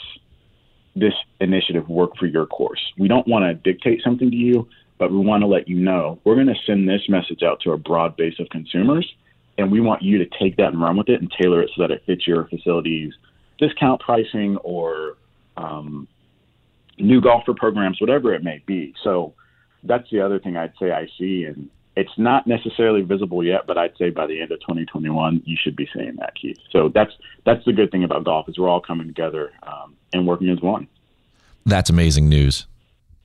[0.97, 2.81] this initiative work for your course?
[2.99, 6.21] We don't want to dictate something to you." But we want to let you know
[6.23, 9.05] we're going to send this message out to a broad base of consumers
[9.59, 11.83] and we want you to take that and run with it and tailor it so
[11.83, 13.13] that it fits your facility's
[13.59, 15.17] discount pricing or
[15.57, 16.09] um,
[16.99, 18.95] new golfer programs, whatever it may be.
[19.03, 19.35] So
[19.83, 23.77] that's the other thing I'd say I see, and it's not necessarily visible yet, but
[23.77, 26.59] I'd say by the end of 2021, you should be seeing that, Keith.
[26.71, 27.13] So that's
[27.45, 30.61] that's the good thing about golf is we're all coming together um, and working as
[30.61, 30.89] one.
[31.67, 32.67] That's amazing news,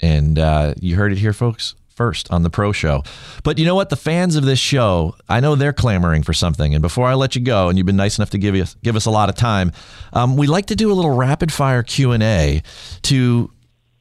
[0.01, 1.75] and uh, you heard it here, folks.
[1.97, 3.03] First on the pro show.
[3.43, 3.89] But you know what?
[3.89, 6.75] The fans of this show, I know they're clamoring for something.
[6.75, 8.95] And before I let you go, and you've been nice enough to give us give
[8.95, 9.71] us a lot of time,
[10.13, 12.61] um, we like to do a little rapid fire Q and A
[13.01, 13.51] to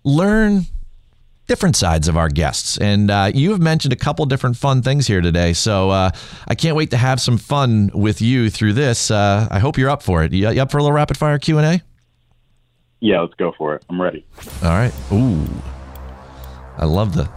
[0.04, 0.66] learn
[1.46, 2.76] different sides of our guests.
[2.76, 5.54] And uh, you have mentioned a couple different fun things here today.
[5.54, 6.10] So uh,
[6.46, 9.10] I can't wait to have some fun with you through this.
[9.10, 10.34] Uh, I hope you're up for it.
[10.34, 11.82] You, you up for a little rapid fire Q and A?
[13.00, 13.86] Yeah, let's go for it.
[13.88, 14.26] I'm ready.
[14.62, 14.92] All right.
[15.12, 15.46] Ooh.
[16.78, 17.28] I love the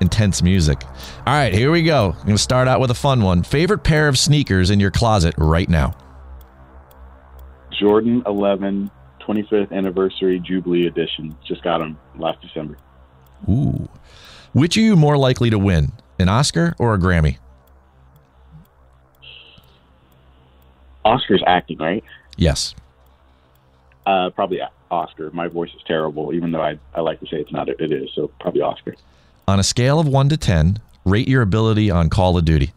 [0.00, 0.82] intense music.
[1.26, 2.12] All right, here we go.
[2.18, 3.42] I'm going to start out with a fun one.
[3.42, 5.96] Favorite pair of sneakers in your closet right now?
[7.70, 11.36] Jordan 11 25th anniversary Jubilee edition.
[11.46, 12.76] Just got them last December.
[13.48, 13.88] Ooh.
[14.52, 17.38] Which are you more likely to win, an Oscar or a Grammy?
[21.04, 22.04] Oscar's acting, right?
[22.36, 22.74] Yes.
[24.04, 24.60] Uh, probably
[24.90, 25.30] Oscar.
[25.30, 27.68] My voice is terrible, even though I, I like to say it's not.
[27.68, 28.10] It is.
[28.14, 28.94] So probably Oscar.
[29.48, 32.72] On a scale of one to ten, rate your ability on Call of Duty.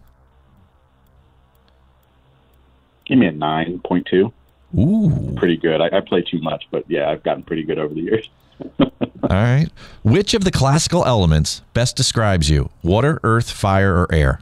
[3.06, 4.32] Give me a nine point two.
[4.78, 5.82] Ooh, pretty good.
[5.82, 8.30] I, I play too much, but yeah, I've gotten pretty good over the years.
[8.80, 8.90] All
[9.30, 9.68] right.
[10.04, 12.70] Which of the classical elements best describes you?
[12.82, 14.42] Water, earth, fire, or air?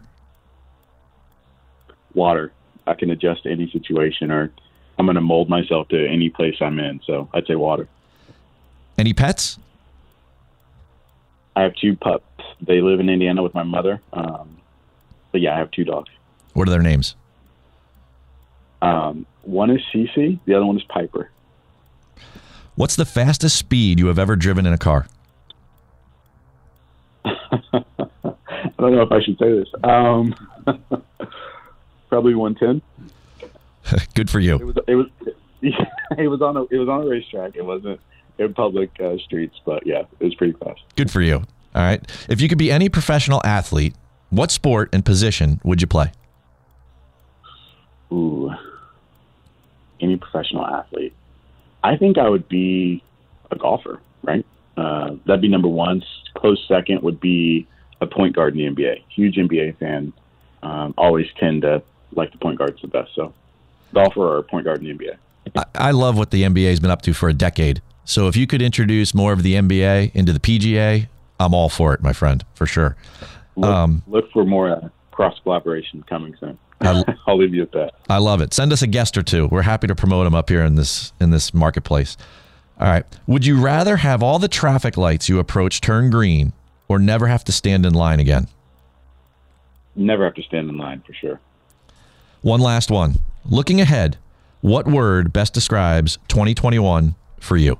[2.13, 2.51] Water.
[2.87, 4.51] I can adjust to any situation, or
[5.01, 7.01] I'm going to mold myself to any place I'm in.
[7.07, 7.87] So I'd say water.
[8.99, 9.57] Any pets?
[11.55, 12.23] I have two pups.
[12.61, 13.99] They live in Indiana with my mother.
[14.13, 14.59] Um,
[15.31, 16.11] but yeah, I have two dogs.
[16.53, 17.15] What are their names?
[18.83, 20.37] Um, one is Cece.
[20.45, 21.31] The other one is Piper.
[22.75, 25.07] What's the fastest speed you have ever driven in a car?
[27.25, 27.33] I
[28.77, 29.67] don't know if I should say this.
[29.83, 30.35] Um,
[32.07, 32.83] probably 110.
[34.15, 34.55] Good for you.
[34.55, 34.77] It was.
[34.87, 35.07] It was.
[36.17, 36.63] It was on a.
[36.63, 37.55] It was on a racetrack.
[37.55, 38.01] It wasn't
[38.37, 40.81] in public uh, streets, but yeah, it was pretty fast.
[40.97, 41.35] Good for you.
[41.73, 42.05] All right.
[42.27, 43.95] If you could be any professional athlete,
[44.29, 46.11] what sport and position would you play?
[48.11, 48.51] Ooh,
[50.01, 51.13] any professional athlete.
[51.83, 53.03] I think I would be
[53.51, 54.45] a golfer, right?
[54.75, 56.03] Uh, that'd be number one.
[56.33, 57.67] Close second would be
[58.01, 59.03] a point guard in the NBA.
[59.09, 60.11] Huge NBA fan.
[60.63, 61.81] Um, always tend to
[62.13, 63.11] like the point guards the best.
[63.15, 63.33] So,
[63.93, 65.17] golfer or point guard in the NBA.
[65.55, 67.81] I, I love what the NBA has been up to for a decade.
[68.03, 71.07] So, if you could introduce more of the NBA into the PGA,
[71.39, 72.95] I'm all for it, my friend, for sure.
[73.55, 76.57] Look, um, look for more uh, cross collaboration coming soon.
[76.81, 77.93] I, will leave you at that.
[78.09, 78.53] I love it.
[78.53, 79.47] Send us a guest or two.
[79.47, 82.17] We're happy to promote them up here in this in this marketplace.
[82.79, 83.05] All right.
[83.27, 86.53] Would you rather have all the traffic lights you approach turn green
[86.87, 88.47] or never have to stand in line again?
[89.95, 91.39] Never have to stand in line for sure.
[92.41, 93.19] One last one.
[93.45, 94.17] Looking ahead,
[94.61, 97.77] what word best describes 2021 for you?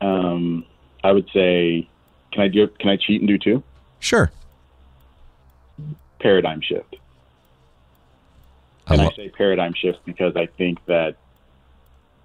[0.00, 0.64] Um,
[1.04, 1.88] I would say,
[2.32, 2.66] can I do?
[2.66, 3.62] Can I cheat and do two?
[3.98, 4.30] Sure.
[6.18, 6.96] Paradigm shift.
[8.86, 11.16] And I, I say paradigm shift because I think that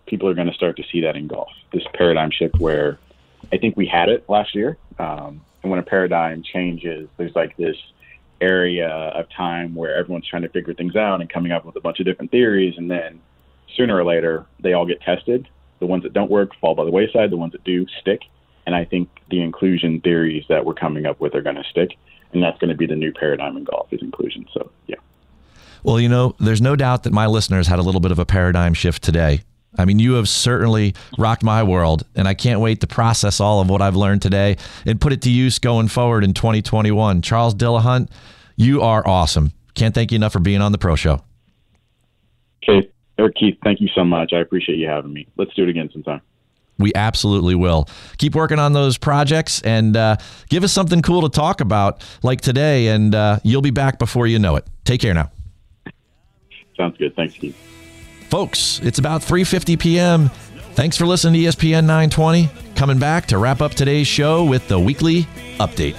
[0.06, 1.50] people are going to start to see that in golf.
[1.72, 2.98] This paradigm shift where
[3.52, 4.78] I think we had it last year.
[4.98, 7.76] Um, when a paradigm changes, there's like this
[8.42, 11.82] area of time where everyone's trying to figure things out and coming up with a
[11.82, 12.76] bunch of different theories.
[12.78, 13.22] And then
[13.76, 15.48] sooner or later, they all get tested.
[15.80, 17.30] The ones that don't work fall by the wayside.
[17.30, 18.22] The ones that do stick.
[18.66, 21.92] And I think the inclusion theories that we're coming up with are going to stick.
[22.34, 24.46] And that's going to be the new paradigm in golf is inclusion.
[24.54, 24.96] So, yeah.
[25.84, 28.26] Well, you know, there's no doubt that my listeners had a little bit of a
[28.26, 29.42] paradigm shift today.
[29.78, 33.62] I mean, you have certainly rocked my world, and I can't wait to process all
[33.62, 37.22] of what I've learned today and put it to use going forward in 2021.
[37.22, 38.10] Charles Dillahunt,
[38.56, 39.52] you are awesome.
[39.74, 41.22] Can't thank you enough for being on the Pro Show.
[42.64, 44.34] Okay, Eric Keith, thank you so much.
[44.34, 45.28] I appreciate you having me.
[45.38, 46.22] Let's do it again sometime.
[46.78, 47.88] We absolutely will.
[48.18, 50.18] Keep working on those projects and uh,
[50.50, 54.28] give us something cool to talk about like today, and uh, you'll be back before
[54.28, 54.66] you know it.
[54.84, 55.32] Take care now.
[56.76, 57.16] Sounds good.
[57.16, 57.56] Thanks, Keith.
[58.36, 60.28] Folks, it's about 3:50 p.m.
[60.74, 62.50] Thanks for listening to ESPN 920.
[62.76, 65.24] Coming back to wrap up today's show with the weekly
[65.58, 65.96] update.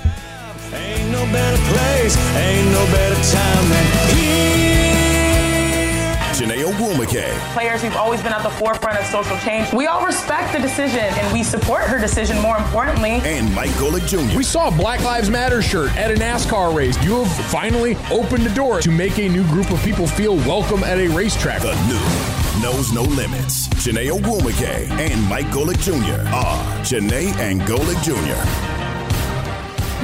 [6.37, 7.55] Janelle Womack.
[7.55, 9.73] Players who've always been at the forefront of social change.
[9.73, 13.13] We all respect the decision and we support her decision more importantly.
[13.25, 14.37] And Mike Golic Jr.
[14.37, 17.03] We saw a Black Lives Matter shirt at a NASCAR race.
[17.03, 20.85] You have finally opened the door to make a new group of people feel welcome
[20.85, 21.63] at a racetrack.
[21.63, 23.69] The new Knows No Limits.
[23.83, 26.29] Chiney Ogwumike and Mike Golic Jr.
[26.35, 28.77] are Chiney and Golic Jr.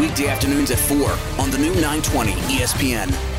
[0.01, 1.11] Weekday afternoons at 4
[1.43, 3.32] on the new 920 ESPN.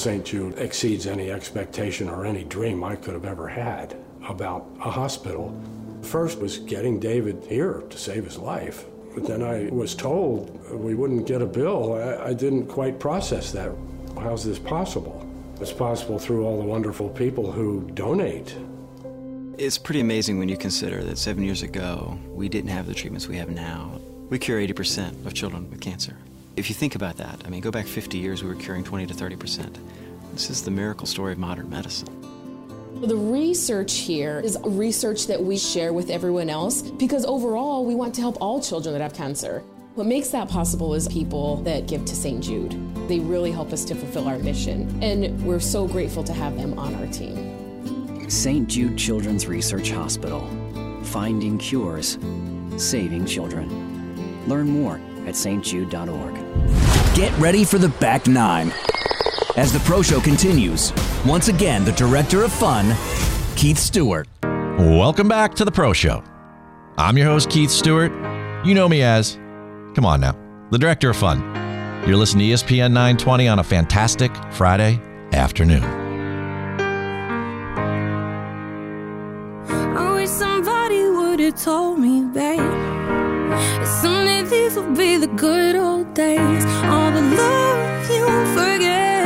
[0.00, 0.24] St.
[0.24, 3.94] Jude exceeds any expectation or any dream I could have ever had
[4.26, 5.54] about a hospital.
[6.00, 8.86] First was getting David here to save his life.
[9.14, 11.96] But then I was told we wouldn't get a bill.
[11.96, 13.72] I, I didn't quite process that.
[14.18, 15.30] How's this possible?
[15.60, 18.56] It's possible through all the wonderful people who donate.
[19.58, 23.28] It's pretty amazing when you consider that seven years ago, we didn't have the treatments
[23.28, 24.00] we have now.
[24.30, 26.16] We cure 80% of children with cancer.
[26.56, 29.06] If you think about that, I mean, go back 50 years, we were curing 20
[29.06, 29.76] to 30%.
[30.32, 32.08] This is the miracle story of modern medicine.
[33.02, 38.14] The research here is research that we share with everyone else because overall we want
[38.16, 39.60] to help all children that have cancer.
[39.94, 42.42] What makes that possible is people that give to St.
[42.42, 42.72] Jude.
[43.08, 46.78] They really help us to fulfill our mission, and we're so grateful to have them
[46.78, 48.28] on our team.
[48.28, 48.68] St.
[48.68, 50.48] Jude Children's Research Hospital.
[51.04, 52.18] Finding cures,
[52.76, 54.46] saving children.
[54.46, 56.34] Learn more at stjude.org.
[57.16, 58.72] Get ready for the back nine.
[59.56, 60.92] As the Pro Show continues,
[61.24, 62.94] once again, the director of fun,
[63.56, 64.28] Keith Stewart.
[64.42, 66.22] Welcome back to the Pro Show.
[66.98, 68.12] I'm your host, Keith Stewart.
[68.64, 69.36] You know me as,
[69.94, 70.36] come on now,
[70.70, 71.40] the director of fun.
[72.06, 75.00] You're listening to ESPN 920 on a fantastic Friday
[75.32, 75.99] afternoon.
[85.36, 86.64] Good old days.
[86.84, 89.24] All the love you forget.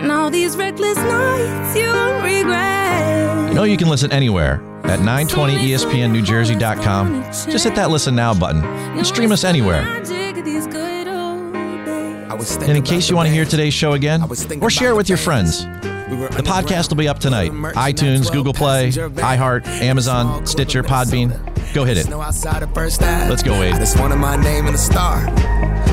[0.00, 1.90] And all these reckless nights you
[2.22, 3.48] regret.
[3.48, 7.22] You know you can listen anywhere at 920ESPNNewJersey.com.
[7.50, 9.82] Just hit that listen now button and stream us anywhere.
[9.82, 12.56] Magic of these good old days.
[12.58, 14.22] And in case you want to hear today's show again,
[14.60, 17.50] or share it with your friends, the podcast will be up tonight.
[17.50, 21.55] iTunes, Google Play, iHeart, Amazon, Stitcher, Podbean.
[21.76, 22.08] Go hit it.
[22.08, 23.74] Let's go, Wade.
[23.74, 25.26] I just wanted my name in the star.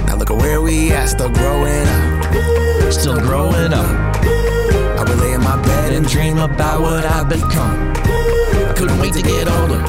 [0.08, 2.94] Now look at where we at, still growing up.
[2.94, 4.16] Still growing up.
[4.24, 7.92] I would lay in my bed and dream about what I've become.
[7.98, 9.84] I couldn't wait to get older.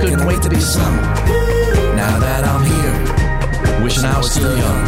[0.00, 0.96] Couldn't wait to be some.
[1.94, 4.84] Now that I'm here, Wishing I was still young.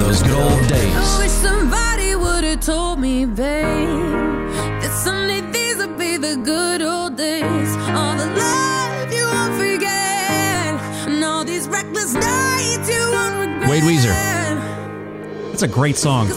[0.00, 0.96] Those good old days.
[0.96, 4.08] I wish somebody would have told me, babe,
[4.80, 7.76] that someday these would be the good old days.
[7.92, 8.43] All the
[13.84, 15.52] Weezer.
[15.52, 16.30] It's a great song.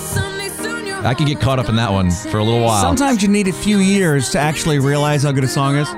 [1.06, 2.82] I could get caught up in that one for a little while.
[2.82, 5.90] Sometimes you need a few years to actually realize how good a song is.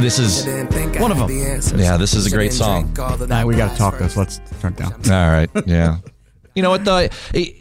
[0.00, 0.46] This is
[0.98, 1.28] one of them.
[1.78, 2.94] Yeah, this is a great song.
[2.96, 4.16] Nah, we got to talk this.
[4.16, 4.92] Let's turn it down.
[5.10, 5.50] All right.
[5.66, 5.98] Yeah.
[6.54, 7.08] you know what though?
[7.34, 7.54] It,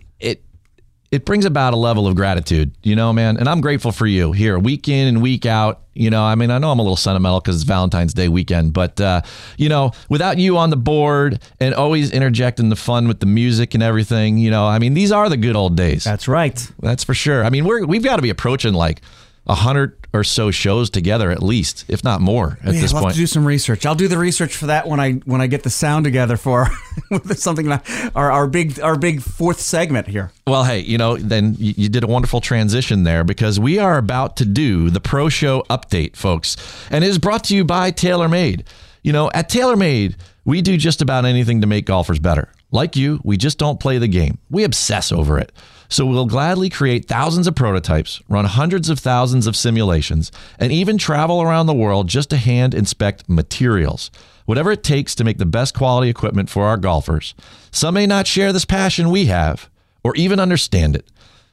[1.18, 3.38] it brings about a level of gratitude, you know, man.
[3.38, 5.82] And I'm grateful for you here, week in and week out.
[5.96, 8.72] You know, I mean, I know I'm a little sentimental because it's Valentine's Day weekend,
[8.72, 9.24] but uh,
[9.58, 13.74] you know, without you on the board and always interjecting the fun with the music
[13.74, 16.04] and everything, you know, I mean, these are the good old days.
[16.04, 16.72] That's right.
[16.82, 17.44] That's for sure.
[17.44, 19.02] I mean, we're we've got to be approaching like
[19.48, 23.06] a hundred or so shows together at least, if not more, at Yeah, this we'll
[23.06, 23.86] have to do some research.
[23.86, 26.70] I'll do the research for that when I when I get the sound together for
[27.34, 27.86] something like
[28.16, 30.32] our our big our big fourth segment here.
[30.46, 33.98] Well, hey, you know, then you, you did a wonderful transition there because we are
[33.98, 36.58] about to do the Pro Show update, folks.
[36.92, 38.66] And it is brought to you by TaylorMade.
[39.02, 42.52] You know, at TaylorMade, we do just about anything to make golfers better.
[42.72, 45.54] Like you, we just don't play the game, we obsess over it.
[45.90, 50.98] So we'll gladly create thousands of prototypes, run hundreds of thousands of simulations, and even
[50.98, 54.12] travel around the world just to hand inspect materials.
[54.46, 57.36] Whatever it takes to make the best quality equipment for our golfers.
[57.72, 59.70] Some may not share this passion we have
[60.04, 61.08] or even understand it,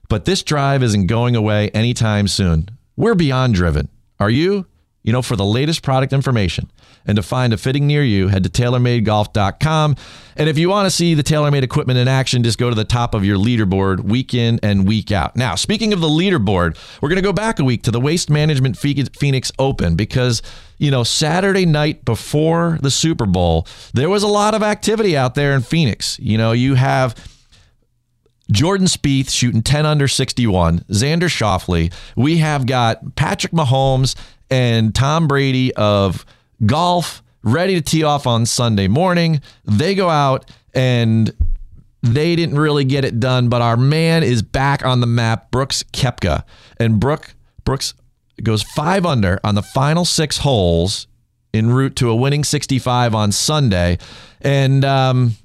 [0.09, 2.69] but this drive isn't going away anytime soon.
[2.97, 3.89] We're beyond driven.
[4.21, 4.67] Are you?
[5.05, 6.71] You know, for the latest product information
[7.07, 9.97] and to find a fitting near you, head to TaylorMadeGolf.com.
[10.37, 12.85] And if you want to see the TaylorMade equipment in action, just go to the
[12.85, 15.37] top of your leaderboard week in and week out.
[15.37, 18.31] Now, speaking of the leaderboard, we're going to go back a week to the Waste
[18.31, 20.43] Management Phoenix Open because,
[20.79, 25.35] you know, Saturday night before the Super Bowl, there was a lot of activity out
[25.35, 26.19] there in Phoenix.
[26.19, 27.15] You know, you have
[28.51, 31.93] Jordan Spieth shooting 10 under 61, Xander Schauffele.
[32.17, 34.15] We have got Patrick Mahomes
[34.51, 36.27] and Tom Brady of
[36.65, 39.41] golf ready to tee off on Sunday morning.
[39.65, 41.33] They go out and
[42.03, 45.83] they didn't really get it done, but our man is back on the map, Brooks
[45.93, 46.45] Koepka.
[46.79, 47.35] And Brooke
[47.65, 47.95] Brooks
[48.43, 51.07] goes five under on the final six holes
[51.55, 53.99] en route to a winning 65 on Sunday.
[54.41, 55.37] And, um,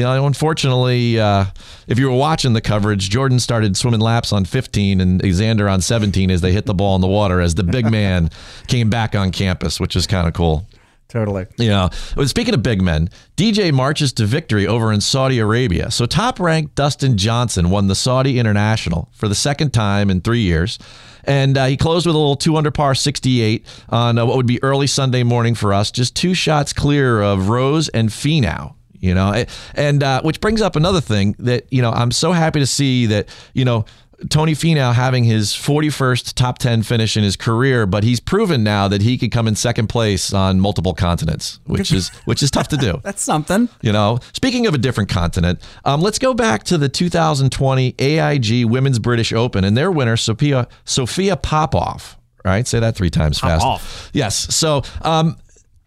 [0.00, 1.44] you know, unfortunately, uh,
[1.86, 5.82] if you were watching the coverage, Jordan started swimming laps on 15 and Xander on
[5.82, 8.30] 17 as they hit the ball in the water as the big man
[8.66, 10.66] came back on campus, which is kind of cool.
[11.08, 11.46] Totally.
[11.58, 15.90] Know, well, speaking of big men, DJ marches to victory over in Saudi Arabia.
[15.90, 20.40] So, top ranked Dustin Johnson won the Saudi International for the second time in three
[20.40, 20.78] years.
[21.24, 24.46] And uh, he closed with a little two under par 68 on uh, what would
[24.46, 28.74] be early Sunday morning for us, just two shots clear of Rose and Finau.
[29.00, 29.44] You know,
[29.74, 33.06] and uh, which brings up another thing that you know I'm so happy to see
[33.06, 33.86] that you know
[34.28, 38.88] Tony Finau having his 41st top 10 finish in his career, but he's proven now
[38.88, 42.68] that he could come in second place on multiple continents, which is which is tough
[42.68, 43.00] to do.
[43.02, 43.68] That's something.
[43.80, 48.66] You know, speaking of a different continent, um, let's go back to the 2020 AIG
[48.66, 52.16] Women's British Open and their winner, Sophia Sophia Popov.
[52.44, 53.62] Right, say that three times fast.
[53.62, 54.10] Popov.
[54.12, 54.54] Yes.
[54.54, 54.82] So.
[55.02, 55.36] Um,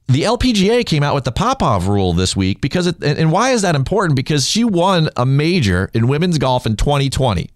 [0.08, 3.62] the LPGA came out with the Popov rule this week because it, and why is
[3.62, 4.16] that important?
[4.16, 7.50] Because she won a major in women's golf in 2020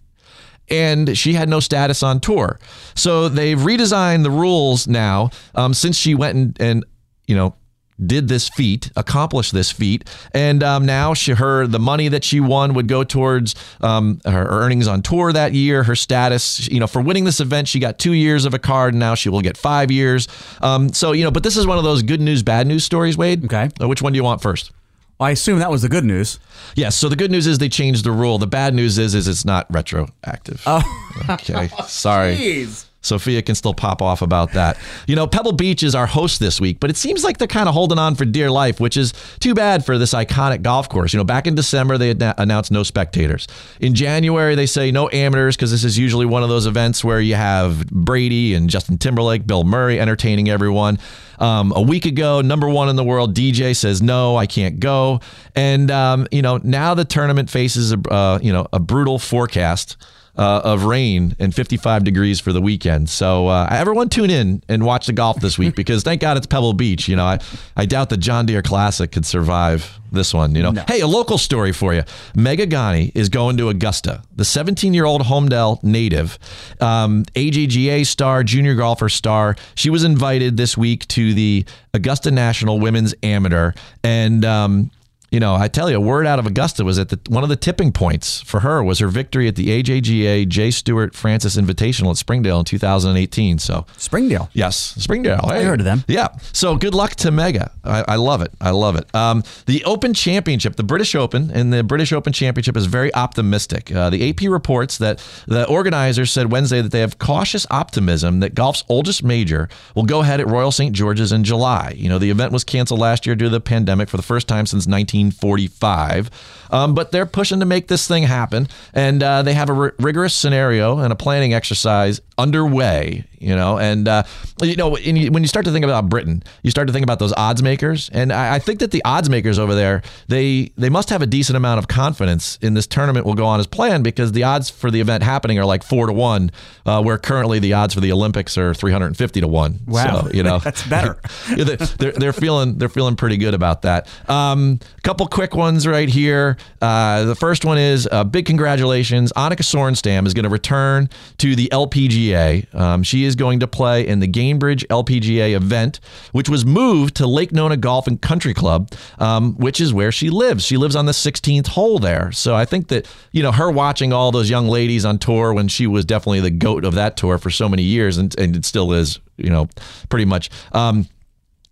[0.70, 2.60] and she had no status on tour.
[2.96, 6.86] So they've redesigned the rules now um, since she went and, and
[7.28, 7.56] you know
[8.04, 12.40] did this feat, accomplished this feat, and um, now she her the money that she
[12.40, 15.84] won would go towards um, her earnings on tour that year.
[15.84, 18.94] Her status, you know, for winning this event, she got two years of a card.
[18.94, 20.28] And now she will get five years.
[20.62, 23.18] Um, so you know, but this is one of those good news, bad news stories.
[23.18, 24.72] Wade, okay, uh, which one do you want first?
[25.20, 26.40] I assume that was the good news.
[26.76, 26.96] Yes.
[26.96, 28.38] So the good news is they changed the rule.
[28.38, 30.62] The bad news is is it's not retroactive.
[30.66, 30.84] Oh,
[31.30, 31.70] okay.
[31.88, 32.36] Sorry.
[32.38, 32.86] Jeez.
[33.02, 34.78] Sophia can still pop off about that.
[35.08, 37.70] You know, Pebble Beach is our host this week, but it seems like they're kind
[37.70, 41.14] of holding on for dear life, which is too bad for this iconic golf course.
[41.14, 43.48] You know, back in December, they announced no spectators.
[43.80, 47.22] In January, they say no amateurs because this is usually one of those events where
[47.22, 51.00] you have Brady and Justin Timberlake, Bill Murray entertaining everyone.
[51.40, 55.22] Um, a week ago, number one in the world, DJ says no, I can't go,
[55.56, 59.98] and um, you know now the tournament faces a uh, you know a brutal forecast
[60.38, 63.10] uh, of rain and 55 degrees for the weekend.
[63.10, 66.46] So uh, everyone tune in and watch the golf this week because thank God it's
[66.48, 67.08] Pebble Beach.
[67.08, 67.40] You know, I,
[67.76, 70.56] I doubt the John Deere Classic could survive this one.
[70.56, 70.84] You know, No.
[70.88, 72.04] hey, a local story for you.
[72.36, 74.22] Megha Ganne is going to Augusta.
[74.36, 76.38] The 17 year old Holmdel native,
[76.80, 79.56] um, AJGA star, junior golfer star.
[79.76, 83.72] She was invited this week to the Augusta National Women's Amateur,
[84.04, 84.92] and um,
[85.30, 87.50] you know, I tell you, a word out of Augusta was that the, one of
[87.50, 90.72] the tipping points for her was her victory at the AJGA J.
[90.72, 93.60] Stewart Francis Invitational at Springdale in 2018.
[93.60, 94.50] So Springdale.
[94.54, 95.42] Yes, Springdale.
[95.44, 96.06] I heard of them.
[96.08, 96.30] Yeah.
[96.54, 97.72] So good luck to Megha.
[97.84, 98.52] I, I love it.
[98.62, 99.14] I love it.
[99.14, 103.94] Um, the Open Championship, the British Open, and the British Open Championship is very optimistic.
[103.94, 108.56] Uh, the AP reports that the organizers said Wednesday that they have cautious optimism that
[108.56, 110.96] golf's oldest major will go ahead at Royal St.
[110.96, 111.94] George's in July.
[111.98, 114.48] You know, the event was canceled last year due to the pandemic for the first
[114.48, 114.88] time since
[115.26, 116.30] 1945.
[116.70, 120.34] Um, but they're pushing to make this thing happen, and uh, they have a rigorous
[120.34, 123.26] scenario and a planning exercise underway.
[123.40, 124.24] You know, and uh,
[124.62, 127.04] you know, and you, when you start to think about Britain, you start to think
[127.04, 130.72] about those odds makers, and I, I think that the odds makers over there, they
[130.78, 133.68] they must have a decent amount of confidence in this tournament will go on as
[133.68, 136.52] planned because the odds for the event happening are like four to one,
[136.86, 139.80] uh, where currently the odds for the Olympics are three hundred and fifty to one.
[139.88, 140.22] Wow.
[140.22, 141.20] so, you know That's better.
[141.56, 144.08] they're, they're feeling they're feeling pretty good about that.
[144.30, 146.58] Um, couple quick ones right here.
[146.82, 149.32] Uh, the first one is uh, big congratulations.
[149.38, 152.74] Annika Sorenstam is going to return to the LPGA.
[152.76, 156.00] Um, she is going to play in the Gainbridge LPGA event,
[156.32, 160.30] which was moved to Lake Nona Golf and Country Club, um, which is where she
[160.30, 160.66] lives.
[160.66, 162.32] She lives on the 16th hole there.
[162.32, 165.68] So I think that you know her watching all those young ladies on tour when
[165.68, 168.66] she was definitely the goat of that tour for so many years, and, and it
[168.66, 169.20] still is.
[169.38, 169.70] You know,
[170.10, 170.50] pretty much.
[170.72, 171.08] Um,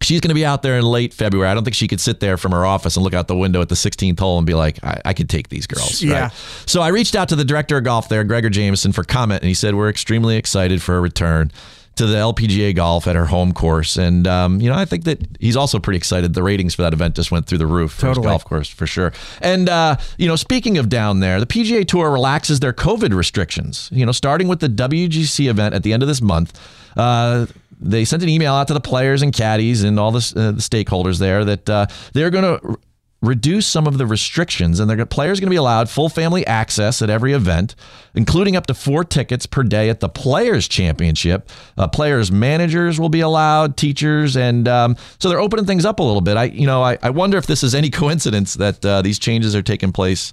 [0.02, 1.50] She's going to be out there in late February.
[1.50, 3.62] I don't think she could sit there from her office and look out the window
[3.62, 6.04] at the 16th hole and be like, I, I could take these girls.
[6.04, 6.12] right?
[6.12, 6.30] Yeah.
[6.66, 9.48] So I reached out to the director of golf there, Gregor Jameson, for comment, and
[9.48, 11.52] he said, We're extremely excited for a return
[11.96, 13.98] to the LPGA golf at her home course.
[13.98, 16.34] And, um, you know, I think that he's also pretty excited.
[16.34, 18.28] The ratings for that event just went through the roof for his Totally.
[18.34, 19.14] golf course for sure.
[19.41, 23.89] And, uh, you know, speaking of down there, the PGA Tour relaxes their COVID restrictions,
[23.93, 26.60] you know, starting with the WGC event at the end of this month.
[26.98, 27.46] Uh,
[27.80, 30.62] they sent an email out to the players and caddies and all the, uh, the
[30.62, 32.78] stakeholders there that uh, they're going to
[33.22, 37.02] reduce some of the restrictions and the players going to be allowed full family access
[37.02, 37.74] at every event
[38.14, 43.10] including up to four tickets per day at the players championship uh, players managers will
[43.10, 46.68] be allowed teachers and um, so they're opening things up a little bit i you
[46.68, 49.92] know i, I wonder if this is any coincidence that uh, these changes are taking
[49.92, 50.32] place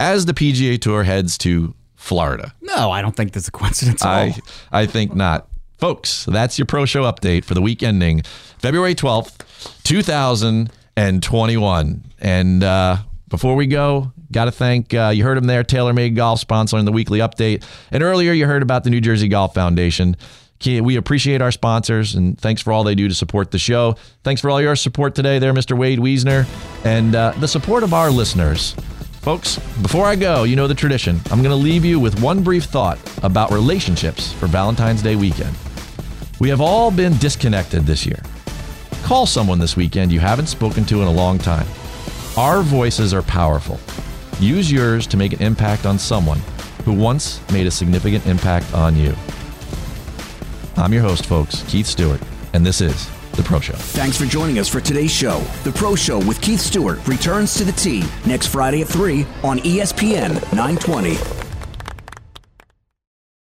[0.00, 4.08] as the pga tour heads to florida No, I don't think that's a coincidence at
[4.08, 4.14] all.
[4.72, 5.46] I I think not.
[5.82, 12.04] Folks, that's your pro show update for the week ending February 12th, 2021.
[12.20, 16.46] And uh, before we go, got to thank, uh, you heard him there, TaylorMade Golf
[16.46, 17.64] sponsoring the weekly update.
[17.90, 20.16] And earlier you heard about the New Jersey Golf Foundation.
[20.64, 23.96] We appreciate our sponsors and thanks for all they do to support the show.
[24.22, 25.76] Thanks for all your support today, there, Mr.
[25.76, 26.46] Wade Wiesner,
[26.84, 28.76] and uh, the support of our listeners.
[29.22, 31.20] Folks, before I go, you know the tradition.
[31.32, 35.56] I'm going to leave you with one brief thought about relationships for Valentine's Day weekend.
[36.42, 38.18] We have all been disconnected this year.
[39.04, 41.68] Call someone this weekend you haven't spoken to in a long time.
[42.36, 43.78] Our voices are powerful.
[44.40, 46.40] Use yours to make an impact on someone
[46.84, 49.14] who once made a significant impact on you.
[50.76, 52.20] I'm your host, folks, Keith Stewart,
[52.54, 53.74] and this is The Pro Show.
[53.74, 55.38] Thanks for joining us for today's show.
[55.62, 59.60] The Pro Show with Keith Stewart returns to the T next Friday at 3 on
[59.60, 61.51] ESPN 920.